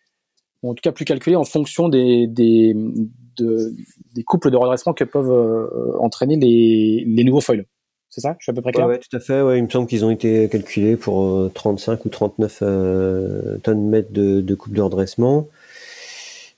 [0.63, 2.75] ou en tout cas plus calculés en fonction des, des,
[3.37, 3.75] de,
[4.15, 7.67] des couples de redressement que peuvent euh, entraîner les, les nouveaux foils.
[8.11, 8.37] C'est ça?
[8.39, 8.87] Je suis à peu près clair?
[8.87, 9.41] ouais, tout à fait.
[9.43, 12.59] Ouais, il me semble qu'ils ont été calculés pour 35 ou 39
[13.63, 15.47] tonnes mètres de, de couple de redressement.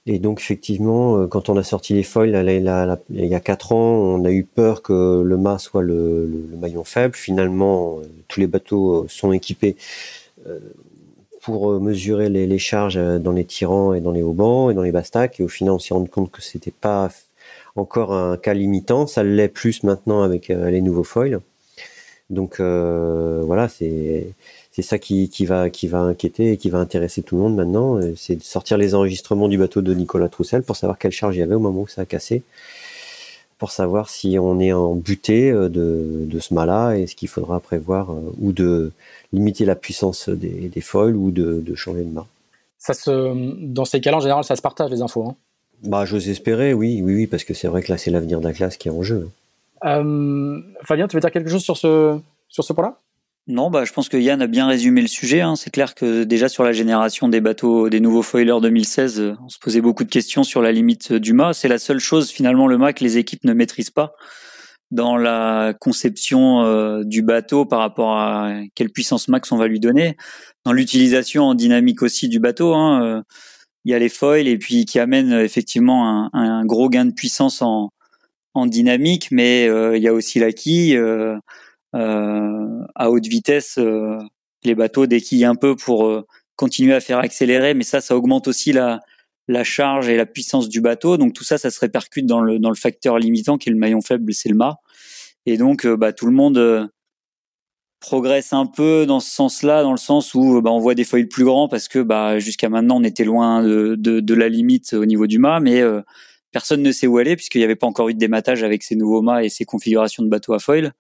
[0.07, 2.35] Et donc effectivement, quand on a sorti les foils
[3.11, 6.29] il y a quatre ans, on a eu peur que le mât soit le,
[6.61, 7.15] maillon faible.
[7.15, 9.77] Finalement, tous les bateaux sont équipés
[11.41, 15.39] pour mesurer les, charges dans les tirants et dans les haubans et dans les bastacs.
[15.39, 17.09] Et au final, on s'est rendu compte que c'était pas
[17.77, 19.07] encore un cas limitant.
[19.07, 21.41] Ça l'est plus maintenant avec les nouveaux foils.
[22.33, 24.35] Donc euh, voilà, c'est
[24.73, 27.55] c'est ça qui, qui va qui va inquiéter et qui va intéresser tout le monde
[27.55, 27.99] maintenant.
[27.99, 31.37] Euh, c'est de sortir les enregistrements du bateau de Nicolas Troussel pour savoir quelle charge
[31.37, 32.43] il y avait au moment où ça a cassé,
[33.59, 37.29] pour savoir si on est en butée euh, de, de ce mât-là et ce qu'il
[37.29, 38.91] faudra prévoir ou de
[39.33, 42.27] limiter la puissance des, des foils ou de, de changer de mât.
[42.79, 43.33] Ça se,
[43.65, 45.25] dans ces cas-là, en général, ça se partage les infos.
[45.25, 45.37] Hein.
[45.85, 48.45] Bah, j'ose espérer, oui, oui, oui, parce que c'est vrai que là, c'est l'avenir de
[48.47, 49.29] la classe qui est en jeu.
[49.85, 52.19] Euh, Fabien, tu veux dire quelque chose sur ce,
[52.49, 52.99] sur ce point-là?
[53.49, 55.41] Non, bah, je pense que Yann a bien résumé le sujet.
[55.41, 55.57] Hein.
[55.57, 59.49] C'est clair que déjà sur la génération des bateaux, des nouveaux foilers 2016, euh, on
[59.49, 61.53] se posait beaucoup de questions sur la limite du mât.
[61.53, 64.15] C'est la seule chose finalement le mât que les équipes ne maîtrisent pas
[64.93, 69.81] dans la conception euh, du bateau par rapport à quelle puissance max on va lui
[69.81, 70.17] donner.
[70.65, 73.25] Dans l'utilisation en dynamique aussi du bateau, hein,
[73.85, 77.63] il y a les foils et puis qui amènent effectivement un, gros gain de puissance
[77.63, 77.91] en,
[78.67, 80.53] dynamique, mais euh, il y a aussi la euh,
[80.97, 81.39] euh,
[81.93, 83.79] à haute vitesse.
[84.65, 86.25] les bateaux déquillent un peu pour
[86.57, 89.01] continuer à faire accélérer, mais ça, ça augmente aussi la,
[89.49, 91.17] la charge et la puissance du bateau.
[91.17, 93.79] Donc tout ça, ça se répercute dans le, dans le facteur limitant qui est le
[93.79, 94.77] maillon faible, c'est le mât.
[95.47, 96.91] Et donc bah, tout le monde
[98.01, 101.29] progresse un peu dans ce sens-là, dans le sens où bah, on voit des foils
[101.29, 104.93] plus grands parce que bah, jusqu'à maintenant on était loin de, de, de, la limite
[104.93, 105.83] au niveau du mât, mais
[106.53, 108.95] Personne ne sait où aller puisqu'il n'y avait pas encore eu de dématage avec ces
[108.95, 110.93] nouveaux mâts et ces configurations de bateaux à foil.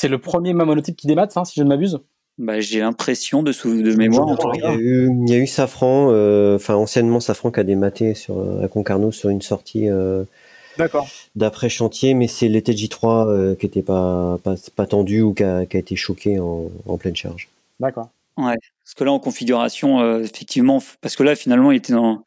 [0.00, 1.98] C'est le premier mât monotype qui démate, hein, si je ne m'abuse
[2.38, 4.34] bah, J'ai l'impression de, de mémoire.
[4.54, 7.64] Il y, a eu, il y a eu Safran, euh, enfin anciennement Safran qui a
[7.64, 10.24] dématé sur, à Concarneau sur une sortie euh,
[11.36, 15.44] d'après chantier, mais c'est l'été J3 euh, qui n'était pas, pas, pas, tendu ou qui
[15.44, 17.50] a, qui a été choqué en, en pleine charge.
[17.78, 18.08] D'accord.
[18.38, 22.24] Ouais, parce que là en configuration, effectivement, parce que là finalement il était dans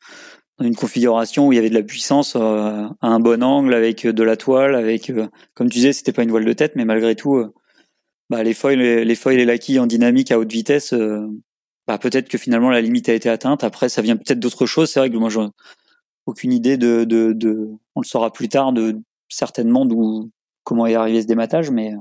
[0.62, 4.06] une configuration où il y avait de la puissance euh, à un bon angle avec
[4.06, 6.86] de la toile avec euh, comme tu disais c'était pas une voile de tête mais
[6.86, 7.54] malgré tout euh,
[8.34, 10.92] bah, les foils les foils et la quille en dynamique à haute vitesse
[11.86, 13.64] bah, peut-être que finalement la limite a été atteinte.
[13.64, 15.46] Après ça vient peut-être d'autres choses c'est vrai que moi j'ai
[16.26, 18.74] aucune idée de, on le saura plus tard
[19.30, 20.32] certainement d'où
[20.64, 21.94] comment est arrivé ce dématage mais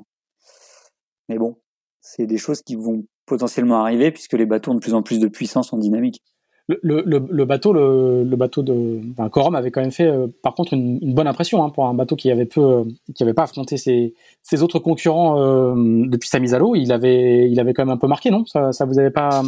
[1.28, 1.58] mais bon
[2.00, 5.18] c'est des choses qui vont potentiellement arriver puisque les bateaux ont de plus en plus
[5.18, 6.22] de puissance en dynamique
[6.68, 9.00] le, bateau, le, le bateau de
[9.30, 12.16] Corum avait quand même fait, euh, par contre, une, bonne impression hein, pour un bateau
[12.16, 12.84] qui avait peu, euh,
[13.14, 14.14] qui avait pas affronté ses,
[14.62, 15.74] autres concurrents euh,
[16.06, 16.74] depuis sa mise à l'eau.
[16.74, 18.44] Il avait, il avait quand même un peu marqué, non?
[18.46, 19.42] Ça, vous n'aviez pas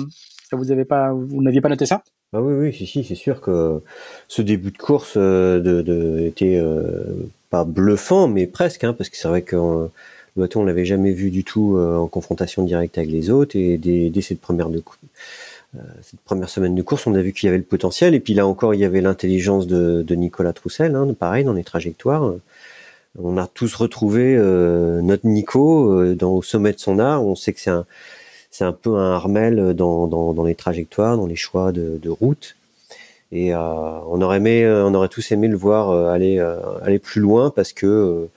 [1.68, 2.02] noté ça?
[2.32, 3.80] Bah oui, oui, c'est sûr que
[4.26, 6.60] ce début de course était
[7.50, 9.90] pas bluffant, mais presque, hein, parce que c'est vrai que le
[10.42, 14.10] bateau on l'avait jamais vu du tout en confrontation directe avec les autres et dès,
[14.10, 15.53] dès cette première de euh,
[16.02, 18.14] cette première semaine de course, on a vu qu'il y avait le potentiel.
[18.14, 21.64] Et puis là encore, il y avait l'intelligence de, Nicolas Troussel, hein, pareil, dans les
[21.64, 22.32] trajectoires.
[23.18, 27.24] On a tous retrouvé euh, notre Nico euh, dans, au sommet de son art.
[27.24, 27.86] On sait que c'est un,
[28.50, 32.56] c'est un peu un Armel dans, dans, les trajectoires, dans les choix de, route.
[33.32, 36.38] Et on aurait aimé, on aurait tous aimé le voir aller
[36.82, 38.28] aller plus loin parce que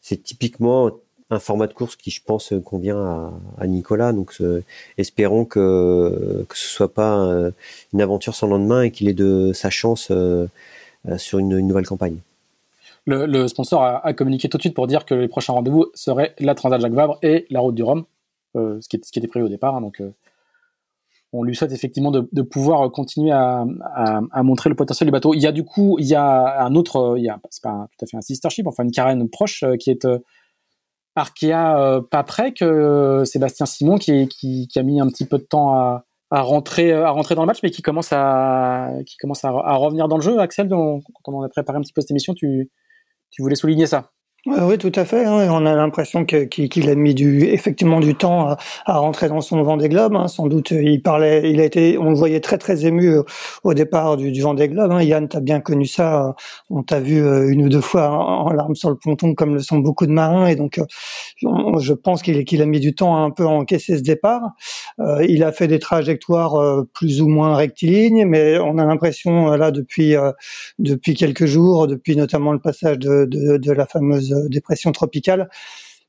[0.00, 0.90] c'est typiquement
[1.30, 4.12] un format de course qui, je pense, convient à, Nicolas.
[4.12, 4.62] Donc, euh,
[4.96, 7.50] espérons que que ce soit pas euh,
[7.92, 10.46] une aventure sans lendemain et qu'il ait de sa chance euh,
[11.16, 12.18] sur une, nouvelle campagne.
[13.06, 16.54] Le, sponsor a, communiqué tout de suite pour dire que les prochains rendez-vous seraient la
[16.54, 18.04] Transat Jacques Vabre et la Route du Rhum,
[18.54, 19.76] ce, qui, était prévu au départ.
[19.76, 20.02] Hein, donc,
[21.32, 23.64] on lui souhaite effectivement de, pouvoir continuer à,
[24.42, 25.32] montrer le potentiel du bateau.
[25.32, 28.04] Il y a du coup, il y a un autre, il y c'est pas tout
[28.04, 30.06] à fait un sister ship, enfin une carène proche qui est
[31.18, 32.00] Arkea euh,
[32.52, 36.92] que euh, Sébastien Simon qui, a mis un petit peu de temps à, à, rentrer
[36.92, 41.02] dans le match mais qui commence à qui à, revenir dans le jeu Axel quand
[41.26, 42.70] on a préparé un petit peu cette émission tu
[43.38, 44.10] voulais souligner ça?
[44.46, 45.24] Oui, tout à fait.
[45.24, 45.48] Hein.
[45.50, 49.88] On a l'impression qu'il a mis du, effectivement du temps à, rentrer dans son Vendée
[49.88, 50.14] Globe.
[50.14, 50.28] Hein.
[50.28, 53.22] Sans doute, il parlait, il a été, on le voyait très très ému euh,
[53.64, 54.92] au départ du, du Vendée Globe.
[54.92, 55.02] Hein.
[55.02, 56.36] Yann, t'as bien connu ça.
[56.70, 59.60] On t'a vu euh, une ou deux fois en, larmes sur le ponton, comme le
[59.60, 60.46] sont beaucoup de marins.
[60.46, 60.84] Et donc, euh,
[61.80, 64.42] je pense qu'il a mis du temps à un peu encaisser ce départ.
[65.28, 70.14] il a fait des trajectoires plus ou moins rectilignes, mais on a l'impression là depuis
[70.78, 75.48] depuis quelques jours, depuis notamment le passage de la fameuse dépression tropicale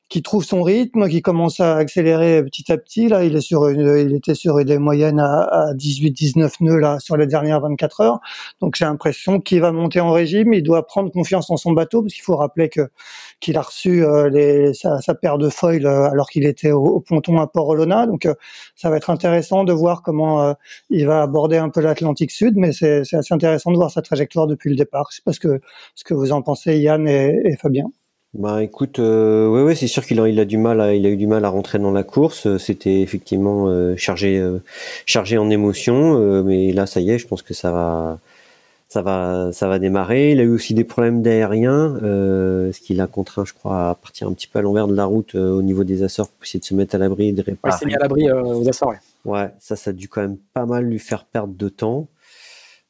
[0.09, 3.07] qui trouve son rythme, qui commence à accélérer petit à petit.
[3.07, 7.27] Là, il est sur il était sur des moyennes à, 18-19 nœuds là sur les
[7.27, 8.19] dernières 24 heures.
[8.59, 10.53] Donc j'ai l'impression qu'il va monter en régime.
[10.53, 12.89] Il doit prendre confiance en son bateau parce qu'il faut rappeler que
[13.39, 17.47] qu'il a reçu euh, sa, paire de foils euh, alors qu'il était au, ponton à
[17.47, 18.07] Port-Olona.
[18.07, 18.33] Donc euh,
[18.75, 20.55] ça va être intéressant de voir comment
[20.89, 24.47] il va aborder un peu l'Atlantique Sud, mais c'est assez intéressant de voir sa trajectoire
[24.47, 25.07] depuis le départ.
[25.11, 25.61] Je sais pas ce que
[25.95, 27.91] ce que vous en pensez, Yann et Fabien.
[28.35, 31.03] Bah écoute, euh, ouais, ouais c'est sûr qu'il a, il a du mal, à, il
[31.07, 32.57] a eu du mal à rentrer dans la course.
[32.57, 34.59] C'était effectivement euh, chargé, euh,
[35.07, 38.19] chargé en émotion, euh, mais là ça y est, je pense que ça va,
[38.87, 40.33] ça va, ça va démarrer.
[40.33, 44.27] Il a eu aussi des problèmes d'aérien, ce qui l'a contraint, je crois, à partir
[44.27, 46.65] un petit peu à l'envers de la route au niveau des Açores pour essayer de
[46.65, 47.73] se mettre à l'abri et de réparer.
[47.81, 48.93] Ouais, mis à l'abri aux Açores.
[49.25, 49.39] Ouais.
[49.39, 52.07] ouais, ça, ça a dû quand même pas mal lui faire perdre de temps.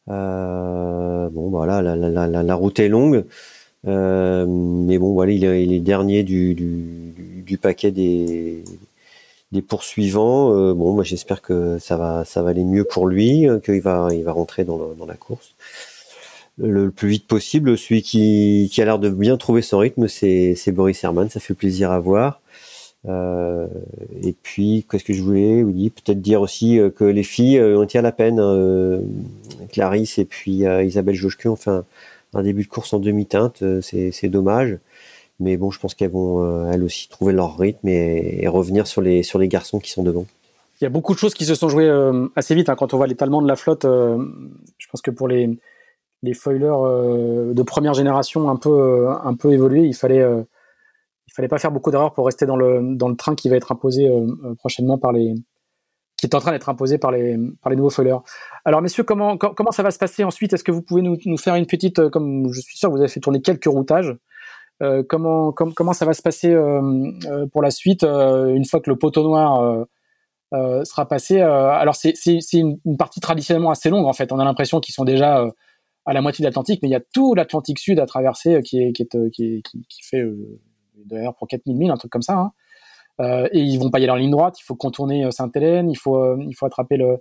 [0.05, 3.23] bon, voilà, la, la, la, la route est longue.
[3.87, 8.63] Euh, mais bon, voilà, il est, dernier du, paquet des,
[9.67, 10.53] poursuivants.
[10.53, 13.81] Euh, bon, moi, j'espère que ça va, ça va aller mieux pour lui, euh, qu'il
[13.81, 15.55] va, il va rentrer dans, la course
[16.57, 17.77] le, plus vite possible.
[17.77, 21.29] Celui qui, a l'air de bien trouver son rythme, c'est, Boris Herman.
[21.29, 22.41] Ça fait plaisir à voir.
[23.05, 27.97] Et puis, qu'est-ce que je voulais dire Peut-être dire aussi que les filles ont été
[27.97, 28.41] à la peine.
[29.71, 31.79] Clarisse et puis Isabelle Joschke ont fait
[32.33, 34.77] un début de course en demi-teinte, euh, c'est dommage.
[35.39, 39.01] Mais bon, je pense qu'elles vont euh, elles aussi trouver leur rythme et, revenir sur
[39.01, 40.25] les, garçons qui sont devant.
[40.81, 42.93] Il y a beaucoup de choses qui se sont jouées euh, assez vite hein, quand
[42.93, 43.83] on voit l'étalement de la flotte.
[43.83, 45.59] je pense que pour les,
[46.33, 50.25] foilers de première génération un peu, évolués, il fallait,
[51.33, 54.09] fallait pas faire beaucoup d'erreurs pour rester dans le train qui va être imposé
[54.57, 55.35] prochainement par les,
[56.19, 58.21] qui est en train d'être imposé par les, nouveaux followers.
[58.65, 59.37] Alors, messieurs, comment,
[59.71, 60.53] ça va se passer ensuite?
[60.53, 63.07] Est-ce que vous pouvez nous, faire une petite, euh, comme je suis sûr, vous avez
[63.07, 64.15] fait tourner quelques routages.
[64.81, 65.53] Euh, comment,
[65.93, 69.85] ça va se passer euh, pour la suite une fois que le poteau noir
[70.51, 72.13] sera passé Alors, c'est
[72.53, 74.31] une, partie traditionnellement assez longue, en fait.
[74.31, 75.45] On a l'impression qu'ils sont déjà
[76.05, 78.81] à la moitié de l'Atlantique, mais il y a tout l'Atlantique Sud à traverser qui,
[78.81, 79.61] est, qui, est,
[80.01, 80.23] fait
[81.05, 82.37] d'ailleurs pour 4000 milles, un truc comme ça.
[82.37, 82.51] Hein.
[83.19, 84.59] Euh, et ils vont pas y aller en ligne droite.
[84.59, 85.89] Il faut contourner euh, Sainte-Hélène.
[85.91, 87.17] Il faut euh, il faut attraper le,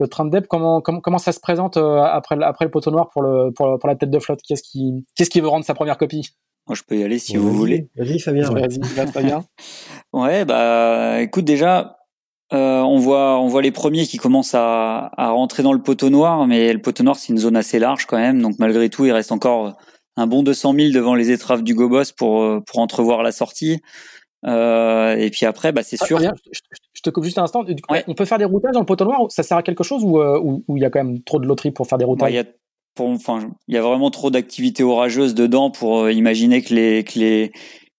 [0.00, 0.46] le train de Dep.
[0.48, 3.88] Comment, comment comment ça se présente après après le poteau noir pour le pour, pour
[3.88, 4.40] la tête de flotte?
[4.46, 6.30] Qu'est-ce qui qu'est-ce qui veut rendre sa première copie?
[6.66, 7.88] Moi, je peux y aller si vous voulez.
[7.96, 8.50] Vas-y, Fabien.
[8.50, 9.44] Vas-y, Fabien.
[10.12, 11.98] ouais, bah, écoute, déjà,
[12.52, 16.10] euh, on voit, on voit les premiers qui commencent à, à rentrer dans le poteau
[16.10, 18.42] noir, mais le poteau noir, c'est une zone assez large quand même.
[18.42, 19.76] Donc, malgré tout, il reste encore
[20.16, 23.80] un bon 200 000 devant les étraves du Gobos pour, pour entrevoir la sortie.
[24.44, 26.18] Euh, et puis après, bah, c'est ah, sûr.
[26.20, 27.64] je, te coupe juste un instant.
[28.06, 30.20] On peut faire des routages dans le poteau noir Ça sert à quelque chose ou
[30.20, 32.38] euh, il y a quand même trop de loterie pour faire des routages Il y
[32.38, 32.44] a
[32.98, 37.18] enfin, il y a vraiment trop d'activités orageuses dedans pour euh, imaginer que les, que
[37.18, 37.52] les,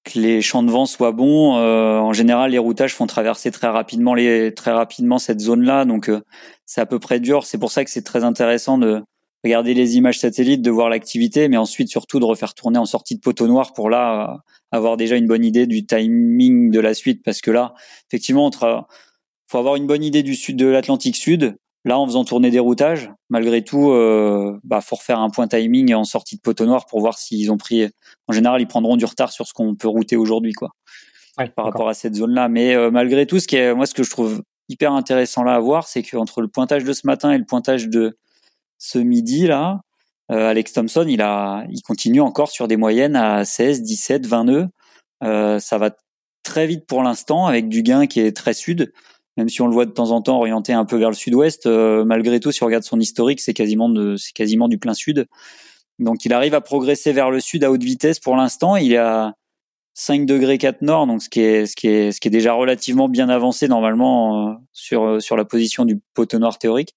[0.03, 1.53] que les champs de vent soient bons.
[1.55, 6.09] en général, les routages font traverser très rapidement les, très rapidement cette zone-là, donc
[6.65, 7.45] c'est à peu près dur.
[7.45, 9.03] C'est pour ça que c'est très intéressant de
[9.47, 13.15] regarder les images satellites, de voir l'activité, mais ensuite surtout de refaire tourner en sortie
[13.15, 17.23] de poteau noir pour là avoir déjà une bonne idée du timing de la suite
[17.23, 17.73] parce que là,
[18.09, 18.57] effectivement, il
[19.47, 21.55] faut avoir une bonne idée du sud de l'Atlantique Sud.
[21.85, 25.93] Là, en faisant tourner des routages, malgré tout, euh, bah, faut refaire un point timing
[25.93, 27.87] en sortie de poteau noir pour voir s'ils ont pris.
[28.27, 30.71] En général, ils prendront du retard sur ce qu'on peut router aujourd'hui, quoi,
[31.55, 32.49] par rapport à cette zone-là.
[32.49, 35.55] Mais euh, malgré tout, ce qui est, moi, ce que je trouve hyper intéressant là
[35.55, 38.17] à voir, c'est qu'entre le pointage de ce matin et le pointage de
[38.77, 39.81] ce midi là,
[40.31, 44.43] euh, Alex Thompson, il a, il continue encore sur des moyennes à 16, 17, 20
[44.43, 44.67] nœuds.
[45.23, 45.91] Euh, ça va
[46.43, 48.91] très vite pour l'instant avec du gain qui est très sud.
[49.37, 51.67] Même si on le voit de temps en temps orienté un peu vers le sud-ouest,
[51.67, 55.27] euh, malgré tout, si on regarde son historique, c'est quasiment c'est quasiment du plein sud.
[55.99, 58.75] Donc il arrive à progresser vers le sud à haute vitesse pour l'instant.
[58.75, 59.33] Il est à
[59.93, 62.53] 5 degrés 4 nord, donc ce qui est ce qui est ce qui est déjà
[62.53, 66.95] relativement bien avancé normalement sur sur la position du poteau nord théorique.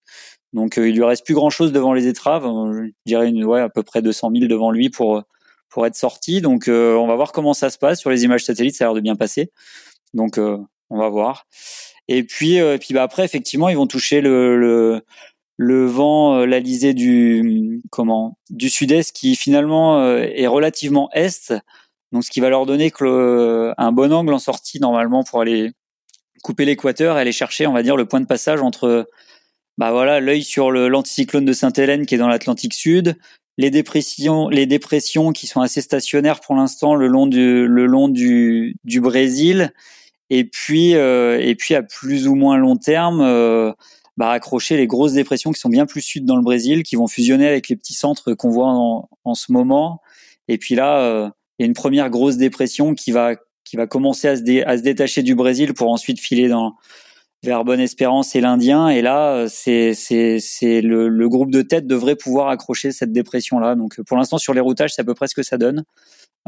[0.52, 2.46] Donc euh, il lui reste plus grand chose devant les étraves.
[2.46, 5.22] Euh, je dirais une, ouais, à peu près 200 000 devant lui pour
[5.68, 6.40] pour être sorti.
[6.40, 8.74] Donc euh, on va voir comment ça se passe sur les images satellites.
[8.76, 9.50] Ça a l'air de bien passer.
[10.14, 11.46] Donc on va voir.
[12.08, 15.02] Et puis et puis bah après effectivement ils vont toucher le, le
[15.56, 21.52] le vent, l'alisé du comment du sud-est qui finalement est relativement est,
[22.12, 25.72] donc ce qui va leur donner que un bon angle en sortie normalement pour aller
[26.42, 29.08] couper l'équateur aller chercher, on va dire, le point de passage entre
[29.78, 33.16] bah voilà, l'œil sur l'anticyclone de Sainte-Hélène qui est dans l'Atlantique Sud,
[33.58, 38.08] les dépressions, les dépressions qui sont assez stationnaires pour l'instant le long du le long
[38.08, 39.72] du, du Brésil,
[40.30, 43.72] et puis euh, et puis à plus ou moins long terme, euh,
[44.16, 47.06] bah accrocher les grosses dépressions qui sont bien plus sud dans le Brésil, qui vont
[47.06, 50.00] fusionner avec les petits centres qu'on voit en, en ce moment.
[50.48, 53.86] Et puis là, euh, il y a une première grosse dépression qui va qui va
[53.86, 56.74] commencer à se, à se détacher du Brésil pour ensuite filer dans
[57.42, 58.88] vers Bonne Espérance et l'Indien.
[58.88, 63.58] Et là, c'est c'est c'est le, le, groupe de tête devrait pouvoir accrocher cette dépression
[63.58, 63.74] là.
[63.74, 65.84] Donc pour l'instant sur les routages, c'est à peu près ce que ça donne.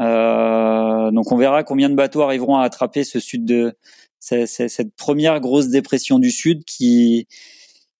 [0.01, 3.73] Euh, donc on verra combien de bateaux arriveront à attraper ce sud de
[4.19, 7.27] cette première grosse dépression du sud qui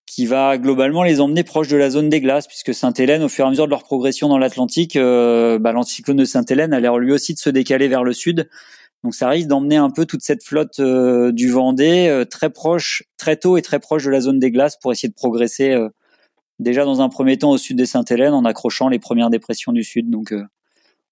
[0.06, 3.46] qui va globalement les emmener proche de la zone des glaces, puisque Sainte-Hélène, au fur
[3.46, 7.00] et à mesure de leur progression dans l'Atlantique, euh, bah, l'anticyclone de Sainte-Hélène a l'air
[7.00, 8.48] lui aussi de se décaler vers le sud.
[9.04, 13.04] Donc ça risque d'emmener un peu toute cette flotte euh, du Vendée euh, très proche,
[13.18, 15.90] très tôt et très proche de la zone des glaces pour essayer de progresser euh,
[16.60, 19.84] déjà dans un premier temps au sud des Sainte-Hélène en accrochant les premières dépressions du
[19.84, 20.10] sud.
[20.10, 20.34] Donc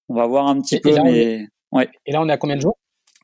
[0.08, 0.96] on va voir un petit peu.
[1.04, 1.48] mais...
[1.74, 1.90] ouais.
[2.06, 2.78] et là on est à combien de jours?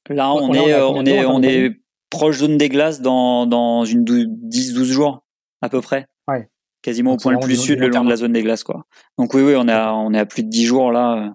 [0.09, 1.71] Là on, est on est on est
[2.09, 5.23] proche zone des glaces dans dans une 10-12 jours
[5.61, 6.07] à peu près.
[6.27, 6.49] Ouais.
[6.81, 8.85] Quasiment au point le plus sud, le long de la zone des glaces quoi.
[9.17, 11.33] Donc oui oui on est à, on est à plus de 10 jours là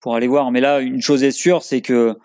[0.00, 0.50] pour aller voir.
[0.50, 2.16] Mais là une chose est sûre c'est que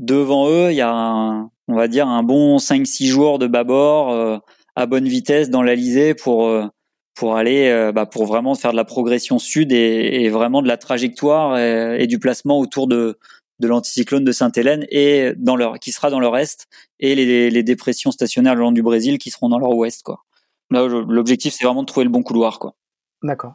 [0.00, 4.10] devant eux, il y a un, on va dire un bon 5-6 jours de bâbord
[4.10, 4.38] euh,
[4.74, 6.66] à bonne vitesse dans l'Alizé pour euh,
[7.14, 10.68] pour aller euh, bah, pour vraiment faire de la progression sud et, et vraiment de
[10.68, 13.18] la trajectoire et, du placement autour de
[13.60, 16.66] de l'anticyclone de Sainte-Hélène et dans leur qui sera dans leur est
[16.98, 20.24] et les, les dépressions stationnaires le long du Brésil qui seront dans leur ouest quoi.
[20.70, 22.74] Là l'objectif c'est vraiment de trouver le bon couloir quoi.
[23.22, 23.54] D'accord.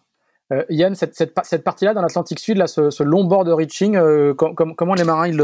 [0.53, 3.51] Euh, Yann, cette, cette, cette partie-là dans l'Atlantique Sud, là, ce, ce, long bord de
[3.51, 5.41] reaching, euh, com comment les marins ils,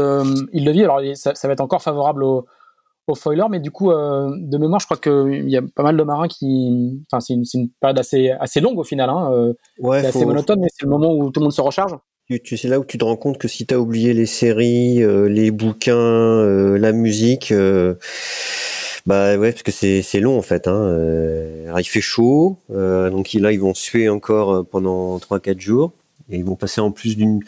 [0.52, 0.84] ils, le vivent?
[0.84, 2.46] Alors, ça, ça, va être encore favorable aux
[3.08, 5.96] au foilers, mais du coup, euh, de mémoire, je crois qu'il y a pas mal
[5.96, 7.02] de marins qui.
[7.10, 9.10] Enfin, c'est une, une, période assez, assez longue au final.
[9.10, 11.96] Hein, ouais, c'est assez monotone, mais c'est le moment où tout le monde se recharge.
[12.44, 15.28] C'est là où tu te rends compte que si tu as oublié les séries, euh,
[15.28, 16.44] les bouquins,
[16.76, 17.52] la musique
[19.06, 20.68] bah ouais, parce que c'est c'est long en fait.
[20.68, 20.76] Hein.
[20.76, 25.60] Euh, alors, il fait chaud, euh, donc là ils vont suer encore euh, pendant 3-4
[25.60, 25.92] jours.
[26.30, 27.40] Et ils vont passer en plus d'une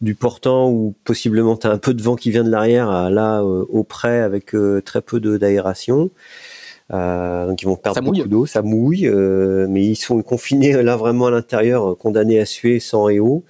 [0.00, 3.10] du portant où possiblement tu as un peu de vent qui vient de l'arrière à
[3.10, 6.10] là au près avec très peu d'aération.
[6.92, 10.96] Euh, donc ils vont perdre beaucoup d'eau, ça mouille, euh, mais ils sont confinés là
[10.96, 13.44] vraiment à l'intérieur, condamnés à suer sans et eau.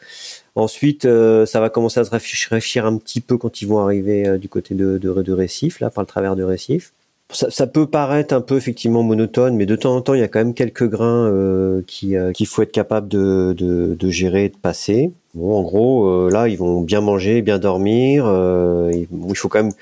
[0.57, 4.49] Ensuite, ça va commencer à se réfléchir un petit peu quand ils vont arriver du
[4.49, 6.93] côté de, de, de Récif, là par le travers de Récif
[7.33, 10.22] ça, ça, peut paraître un peu effectivement monotone, mais de temps en temps, il y
[10.22, 14.11] a quand même quelques grains euh, qui euh, qu'il faut être capable de, de, de,
[14.11, 15.12] gérer, de passer.
[15.35, 18.24] Bon, en gros, euh, là, ils vont bien manger, bien dormir.
[18.26, 19.72] Euh, il faut quand même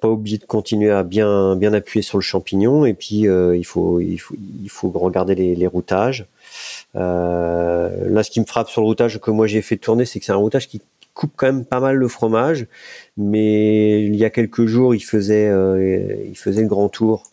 [0.00, 4.00] pas oublier de continuer à bien bien appuyer sur le champignon, et puis il faut
[4.00, 6.26] il faut il faut regarder les, les routages.
[6.94, 10.26] là, ce qui me frappe sur le routage que moi j'ai fait tourner, c'est que
[10.26, 10.82] c'est un routage qui
[11.16, 12.66] coupe quand même pas mal le fromage,
[13.16, 17.24] mais il y a quelques jours, il faisait, euh, il faisait le grand tour.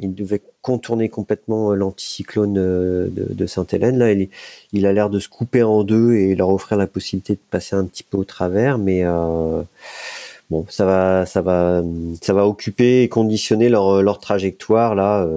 [0.00, 3.98] Il devait contourner complètement euh, l'anticyclone euh, de, Sainte-Hélène.
[3.98, 4.12] Là,
[4.72, 7.76] il, a l'air de se couper en deux et leur offrir la possibilité de passer
[7.76, 9.04] un petit peu au travers, mais
[10.50, 11.82] bon, ça va, ça va,
[12.22, 15.28] ça va occuper et conditionner leur, leur trajectoire là.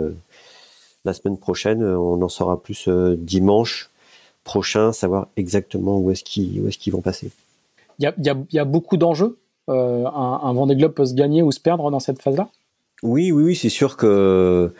[1.03, 2.87] La semaine prochaine, on en saura plus
[3.17, 3.89] dimanche
[4.43, 7.31] prochain, savoir exactement où est-ce qu'ils, est-ce qu'ils vont passer
[7.99, 8.11] il
[8.51, 9.37] y a, beaucoup d'enjeux.
[9.69, 12.49] Euh, un, un Vendée Globe peut se gagner ou se perdre dans cette phase-là?
[13.03, 14.71] Oui, oui, oui, c'est sûr que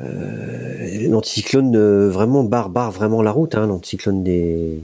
[0.00, 4.80] euh, l'anticyclone euh, vraiment barre, barre vraiment la route, hein, l'anticyclone des,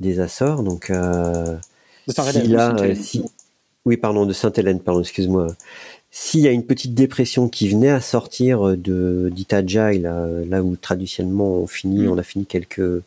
[0.00, 0.62] des Açores.
[0.62, 1.56] Donc, euh,
[2.94, 3.22] si
[3.86, 5.48] oui, pardon, de Sainte-Hélène, pardon, excuse-moi.
[6.10, 10.76] S'il y a une petite dépression qui venait à sortir de d'Itajai, là, là où
[10.76, 12.10] traditionnellement on finit, mm.
[12.10, 13.02] on a fini quelques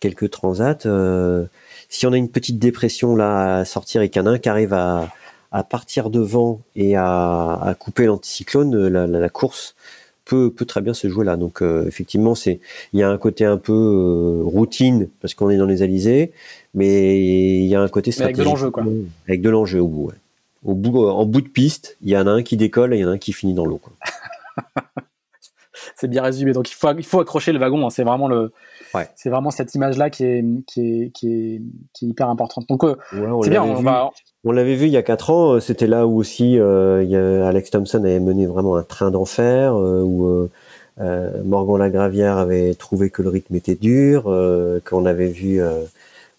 [0.00, 0.86] quelques transats.
[0.86, 1.46] Euh,
[1.88, 4.38] si on a une petite dépression là à sortir et qu'il y en a un
[4.38, 5.08] qui arrive à,
[5.52, 9.74] à partir devant et à, à couper l'anticyclone, la, la, la, course
[10.24, 11.36] peut, peut très bien se jouer là.
[11.36, 12.60] Donc euh, effectivement, c'est
[12.92, 16.32] il y a un côté un peu euh, routine parce qu'on est dans les alizés,
[16.74, 18.84] mais il y a un côté stratégique avec de l'enjeu quoi.
[19.26, 20.08] Avec de l'enjeu au bout.
[20.08, 20.14] Ouais.
[20.64, 23.00] Au bout, en bout de piste, il y en a un qui décolle et il
[23.00, 23.80] y en a un qui finit dans l'eau.
[25.94, 26.52] c'est bien résumé.
[26.52, 27.86] Donc il faut, il faut accrocher le wagon.
[27.86, 27.90] Hein.
[27.90, 28.52] C'est vraiment le,
[28.94, 29.08] ouais.
[29.14, 31.62] c'est vraiment cette image-là qui est, qui est, qui est,
[31.92, 32.68] qui est hyper importante.
[32.68, 32.96] Donc euh,
[33.42, 33.62] c'est bien.
[33.62, 34.10] On, va...
[34.44, 35.54] on l'avait vu il y a quatre ans.
[35.54, 38.82] Euh, c'était là où aussi euh, il y a Alex Thompson avait mené vraiment un
[38.82, 40.48] train d'enfer euh, où
[41.00, 44.24] euh, Morgan Lagravière avait trouvé que le rythme était dur,
[44.84, 45.60] qu'on avait vu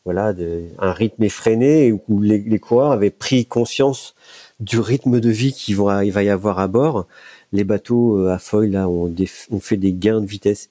[0.06, 4.16] voilà de, un rythme effréné où les, les coureurs avaient pris conscience
[4.60, 7.06] du rythme de vie qu'il va, il va y avoir à bord
[7.52, 9.14] les bateaux euh, à foil là ont,
[9.60, 10.70] fait des gains de vitesse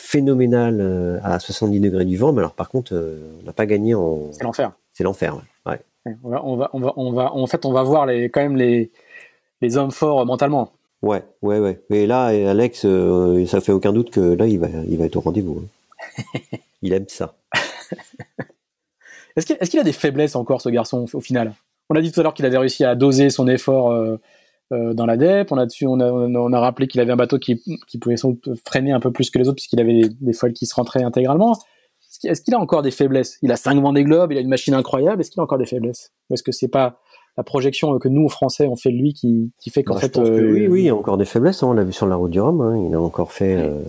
[0.00, 3.66] phénoménal euh, à 70 degrés du vent, mais alors par contre, euh, on n'a pas
[3.66, 4.32] gagné en.
[4.32, 4.72] C'est l'enfer.
[4.92, 5.36] C'est l'enfer,
[5.66, 5.80] ouais.
[6.24, 8.40] On va, on va, on va, on va, en fait, on va voir les, quand
[8.40, 8.90] même les,
[9.60, 10.72] les hommes forts mentalement.
[11.02, 11.80] Ouais, ouais, ouais.
[11.90, 12.86] Mais là, Alex,
[13.46, 15.62] ça fait aucun doute que là, il va, il va être au rendez-vous.
[15.62, 16.22] Hein.
[16.82, 17.34] il aime ça.
[19.36, 21.52] est-ce qu'il, a des faiblesses encore, ce garçon, au final?
[21.88, 24.18] On a dit tout à l'heure qu'il avait réussi à doser son effort euh, euh,
[24.70, 25.50] dans la DEP.
[25.52, 28.16] On a, dessus, on a, on a rappelé qu'il avait un bateau qui, qui pouvait
[28.64, 31.56] freiner un peu plus que les autres puisqu'il avait des, foils qui se rentraient intégralement.
[32.24, 33.38] Est-ce qu'il a encore des faiblesses?
[33.42, 35.20] Il a cinq des globes, il a une machine incroyable.
[35.20, 36.12] Est-ce qu'il a encore des faiblesses?
[36.28, 37.00] Ou est-ce que c'est pas
[37.36, 40.18] la projection que nous, Français, on fait de lui qui, qui fait qu'en bah, fait.
[40.18, 41.62] Euh, oui, oui, il a encore des faiblesses.
[41.62, 41.68] Hein.
[41.68, 42.60] On l'a vu sur la route du Rhum.
[42.60, 42.84] Hein.
[42.88, 43.56] Il a encore fait.
[43.56, 43.82] Euh,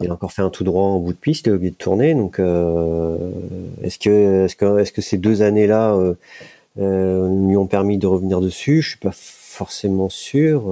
[0.00, 2.14] il a encore fait un tout droit en bout de piste au lieu de tourner.
[2.14, 3.16] Donc, euh,
[3.82, 5.96] est-ce que, est-ce que, est-ce que ces deux années-là
[6.78, 8.82] euh, lui ont permis de revenir dessus?
[8.82, 9.12] Je suis pas
[9.52, 10.64] forcément sûr.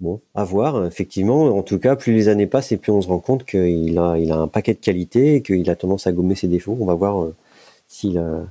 [0.00, 1.56] Bon, à voir, effectivement.
[1.56, 4.18] En tout cas, plus les années passent et plus on se rend compte qu'il a,
[4.18, 6.76] il a un paquet de qualités et qu'il a tendance à gommer ses défauts.
[6.80, 7.28] On va voir
[7.88, 8.44] s'il a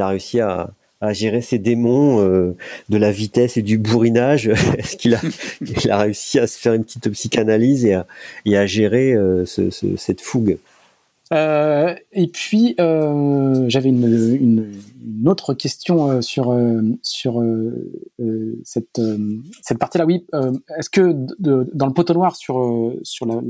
[0.00, 0.70] a réussi à,
[1.12, 2.56] gérer ses démons euh,
[2.88, 4.48] de la vitesse et du bourrinage.
[4.78, 8.06] Est-ce qu'il a, réussi à se faire une petite psychanalyse et à,
[8.44, 10.58] et à gérer euh, cette fougue?
[11.32, 14.72] Euh, et puis j'avais une,
[15.26, 16.56] autre question sur
[17.02, 17.42] sur
[18.64, 19.00] cette
[19.62, 20.06] cette partie-là.
[20.06, 20.26] Oui,
[20.78, 23.40] est-ce que dans le poteau noir sur sur la,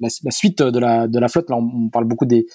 [0.00, 2.46] la, suite de la de la flotte, là on parle beaucoup des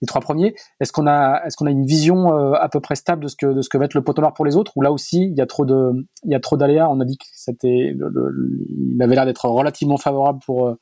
[0.00, 0.54] les trois premiers.
[0.80, 3.36] Est-ce qu'on a, est-ce qu'on a une vision euh, à peu près stable de ce
[3.36, 4.72] que de ce que va être le poteau noir pour les autres?
[4.76, 6.88] Ou là aussi, il y a trop de, il y a trop d'aléas.
[6.88, 10.74] On a dit que c'était, il avait l'air d'être relativement favorable pour euh,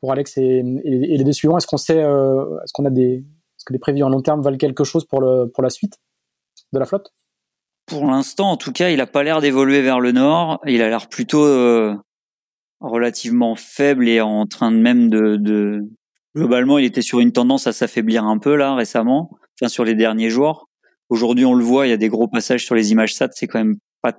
[0.00, 1.58] pour Alex et, les deux suivants.
[1.58, 4.42] Est-ce qu'on sait, euh, est-ce qu'on a des, est-ce que les prévisions à long terme
[4.42, 5.98] valent quelque chose pour le pour la suite
[6.72, 7.12] de la flotte?
[7.86, 10.60] Pour l'instant, en tout cas, il n'a pas l'air d'évoluer vers le nord.
[10.66, 11.44] Il a l'air plutôt
[12.80, 15.84] relativement faible et en train de même de, de,
[16.36, 19.30] Globalement, il était sur une tendance à s'affaiblir un peu là récemment,
[19.60, 20.68] enfin sur les derniers jours.
[21.08, 23.48] Aujourd'hui, on le voit, il y a des gros passages sur les images SAT, c'est
[23.48, 24.12] quand même pas,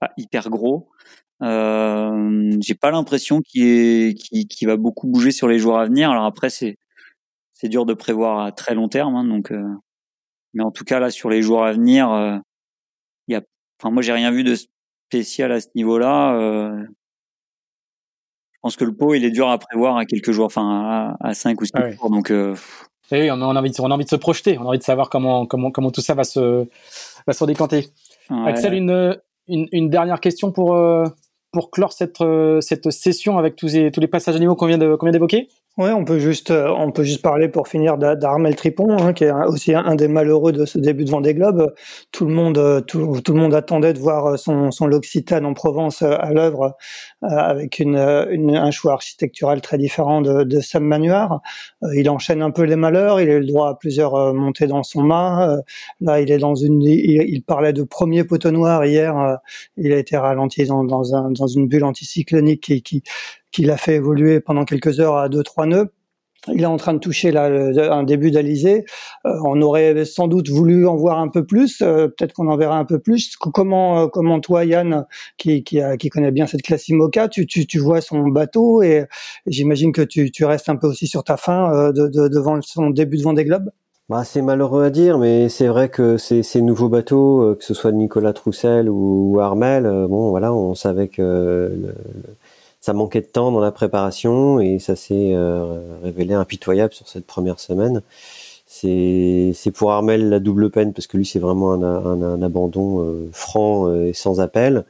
[0.00, 0.90] pas hyper gros.
[1.42, 6.10] Euh, j'ai pas l'impression qu'il qu va beaucoup bouger sur les jours à venir.
[6.10, 6.76] Alors après, c'est
[7.54, 9.50] c'est dur de prévoir à très long terme, hein, donc.
[9.50, 9.64] Euh,
[10.54, 12.36] mais en tout cas là, sur les jours à venir, euh,
[13.26, 13.42] il y a.
[13.80, 14.56] Enfin, moi, j'ai rien vu de
[15.08, 16.34] spécial à ce niveau-là.
[16.36, 16.84] Euh,
[18.52, 21.34] je pense que le pot, il est dur à prévoir à quelques jours, enfin à,
[21.34, 22.10] 5 ou 6 ah jours.
[22.10, 22.54] Donc, euh...
[23.10, 24.78] Et oui, on a, envie de, on a envie de se projeter, on a envie
[24.78, 26.66] de savoir comment, comment, comment tout ça va se,
[27.26, 27.88] va se décanter.
[28.28, 31.04] Axel, une, une, une, dernière question pour, euh,
[31.58, 34.78] pour clore cette, euh, cette session avec tous les, tous les passages animaux qu'on vient
[34.78, 39.12] d'évoquer Ouais, on peut juste, euh, on peut juste parler pour finir d'Armel Tripon, hein,
[39.12, 41.72] qui est aussi un, des malheureux de ce début de Vendée Globe.
[42.12, 46.02] Tout le monde, euh, tout, le monde attendait de voir son, son L'Occitane en Provence
[46.02, 46.76] à l'œuvre,
[47.22, 47.96] avec une,
[48.30, 51.40] une, un choix architectural très différent de, de Sam Manuard.
[51.94, 53.20] il enchaîne un peu les malheurs.
[53.20, 55.58] Il a le droit à plusieurs montées dans son mât.
[56.00, 59.38] là, il est dans une, il, parlait de premier poteau noir hier.
[59.76, 63.02] il a été ralenti dans, dans, un, dans une bulle anticyclonique qui, qui
[63.50, 65.92] qui l'a fait évoluer pendant quelques heures à 2-3 nœuds.
[66.46, 68.84] Il est en train de toucher là, un début d'Alizé.
[69.26, 71.82] Euh, on aurait sans doute voulu en voir un peu plus.
[71.82, 73.36] Euh, peut-être qu'on en verra un peu plus.
[73.36, 78.00] Comment, euh, comment toi, Yann, qui, qui, connaît bien cette classe IMOCA, tu, tu, vois
[78.00, 79.04] son bateau et,
[79.46, 82.90] j'imagine que tu, tu restes un peu aussi sur ta fin de, de, devant son
[82.90, 83.70] début de Vendée Globe?
[84.08, 87.74] Bah, c'est malheureux à dire, mais c'est vrai que ces, ces nouveaux bateaux, que ce
[87.74, 91.94] soit Nicolas Troussel ou, Armel, bon, voilà, on savait que le,
[92.80, 97.26] ça manquait de temps dans la préparation et ça s'est euh, révélé impitoyable sur cette
[97.26, 98.02] première semaine.
[98.66, 102.42] C'est c'est pour Armel la double peine parce que lui c'est vraiment un, un, un
[102.42, 104.84] abandon euh, franc et sans appel.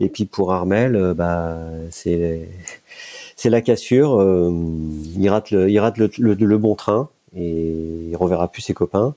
[0.00, 1.58] Et puis pour Armel, euh, bah
[1.90, 2.48] c'est
[3.36, 4.20] c'est la cassure.
[5.16, 9.14] il rate le il rate le, le, bon train et il reverra plus ses copains.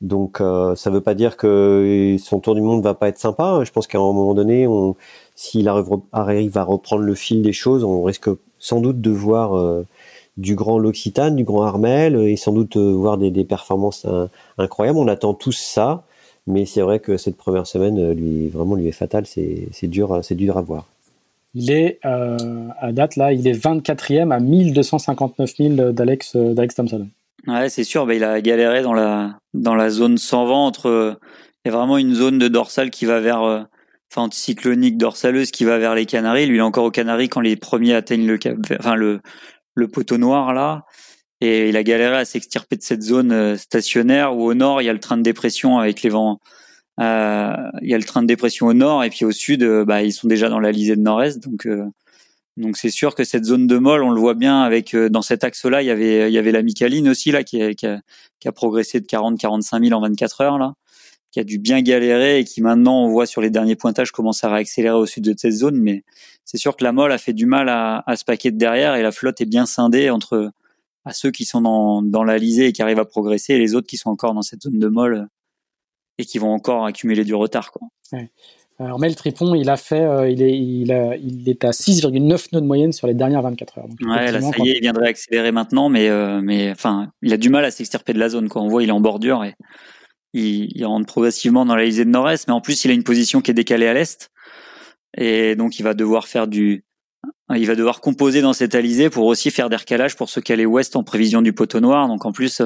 [0.00, 0.38] Donc
[0.76, 3.62] ça veut pas dire que son tour du monde va pas être sympa.
[3.64, 4.96] Je pense qu'à un moment donné, on,
[5.34, 8.28] s'il arrive, à reprendre le fil des choses, on risque
[8.58, 9.84] sans doute de voir euh,
[10.36, 14.06] du grand L'Occitane, du grand Armel, et sans doute euh, voir des, performances
[14.58, 14.98] incroyables.
[14.98, 16.04] On attend tous ça,
[16.46, 19.26] mais c'est vrai que cette première semaine, euh, lui, vraiment, lui est fatale.
[19.26, 20.86] C'est dur, c'est dur à voir.
[21.56, 27.06] Il est à date là, il est 24e à 1259 000 d'Alex d'Alex Thompson.
[27.46, 28.06] Ouais, c'est sûr.
[28.06, 31.16] Bah, il a galéré dans la dans la zone sans vent entre.
[31.64, 33.66] Il y a vraiment une zone de dorsale qui va vers
[34.10, 36.46] enfin anticyclonique dorsaleuse qui va vers les Canaries.
[36.46, 39.20] Lui, il est encore aux Canaries quand les premiers atteignent le cap, enfin le
[39.74, 40.84] le poteau noir là.
[41.40, 44.86] Et il a galéré à s'extirper de cette zone euh, stationnaire où au nord il
[44.86, 46.40] y a le train de dépression avec les vents.
[47.00, 47.52] Euh,
[47.82, 50.02] il y a le train de dépression au nord et puis au sud, euh, bah,
[50.02, 51.40] ils sont déjà dans la lisée de nord-est.
[51.40, 51.68] Donc
[52.56, 55.42] donc c'est sûr que cette zone de molle, on le voit bien avec dans cet
[55.42, 58.00] axe-là, il y avait il y avait la Micaline aussi là qui qui a,
[58.38, 60.74] qui a progressé de 40-45 000 en 24 heures là
[61.34, 64.44] qui a dû bien galérer et qui maintenant on voit sur les derniers pointages commence
[64.44, 65.80] à réaccélérer au sud de cette zone.
[65.80, 66.04] Mais
[66.44, 68.94] c'est sûr que la molle a fait du mal à, à se paquer de derrière
[68.94, 70.52] et la flotte est bien scindée entre
[71.04, 73.88] à ceux qui sont dans, dans l'Alizé et qui arrivent à progresser et les autres
[73.88, 75.26] qui sont encore dans cette zone de molle
[76.18, 77.72] et qui vont encore accumuler du retard.
[77.72, 77.88] Quoi.
[78.78, 82.20] Alors Mel Tripon, il a fait, euh, il, est, il, a, il est à 6,9
[82.20, 83.86] nœuds de moyenne sur les dernières 24 heures.
[84.02, 87.36] ouais, là, ça y est, il viendrait accélérer maintenant, mais, euh, mais enfin, il a
[87.36, 88.48] du mal à s'extirper de la zone.
[88.48, 88.62] Quoi.
[88.62, 89.54] On voit, il est en bordure et
[90.34, 93.40] il, rentre progressivement dans la lisée de nord-est, mais en plus, il a une position
[93.40, 94.30] qui est décalée à l'est,
[95.16, 96.84] et donc il va devoir faire du,
[97.54, 100.66] il va devoir composer dans cette alizée pour aussi faire des recalages pour se caler
[100.66, 102.08] ouest en prévision du poteau noir.
[102.08, 102.62] Donc en plus,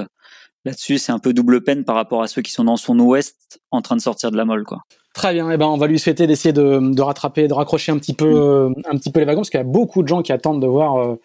[0.65, 3.61] là-dessus, c'est un peu double peine par rapport à ceux qui sont dans son ouest
[3.71, 4.79] en train de sortir de la molle, quoi.
[5.15, 5.51] Très bien.
[5.51, 8.71] Eh ben, on va lui souhaiter d'essayer de, rattraper, de raccrocher un petit peu, euh,
[8.89, 10.67] un petit peu les wagons, parce qu'il y a beaucoup de gens qui attendent de
[10.67, 11.17] voir euh,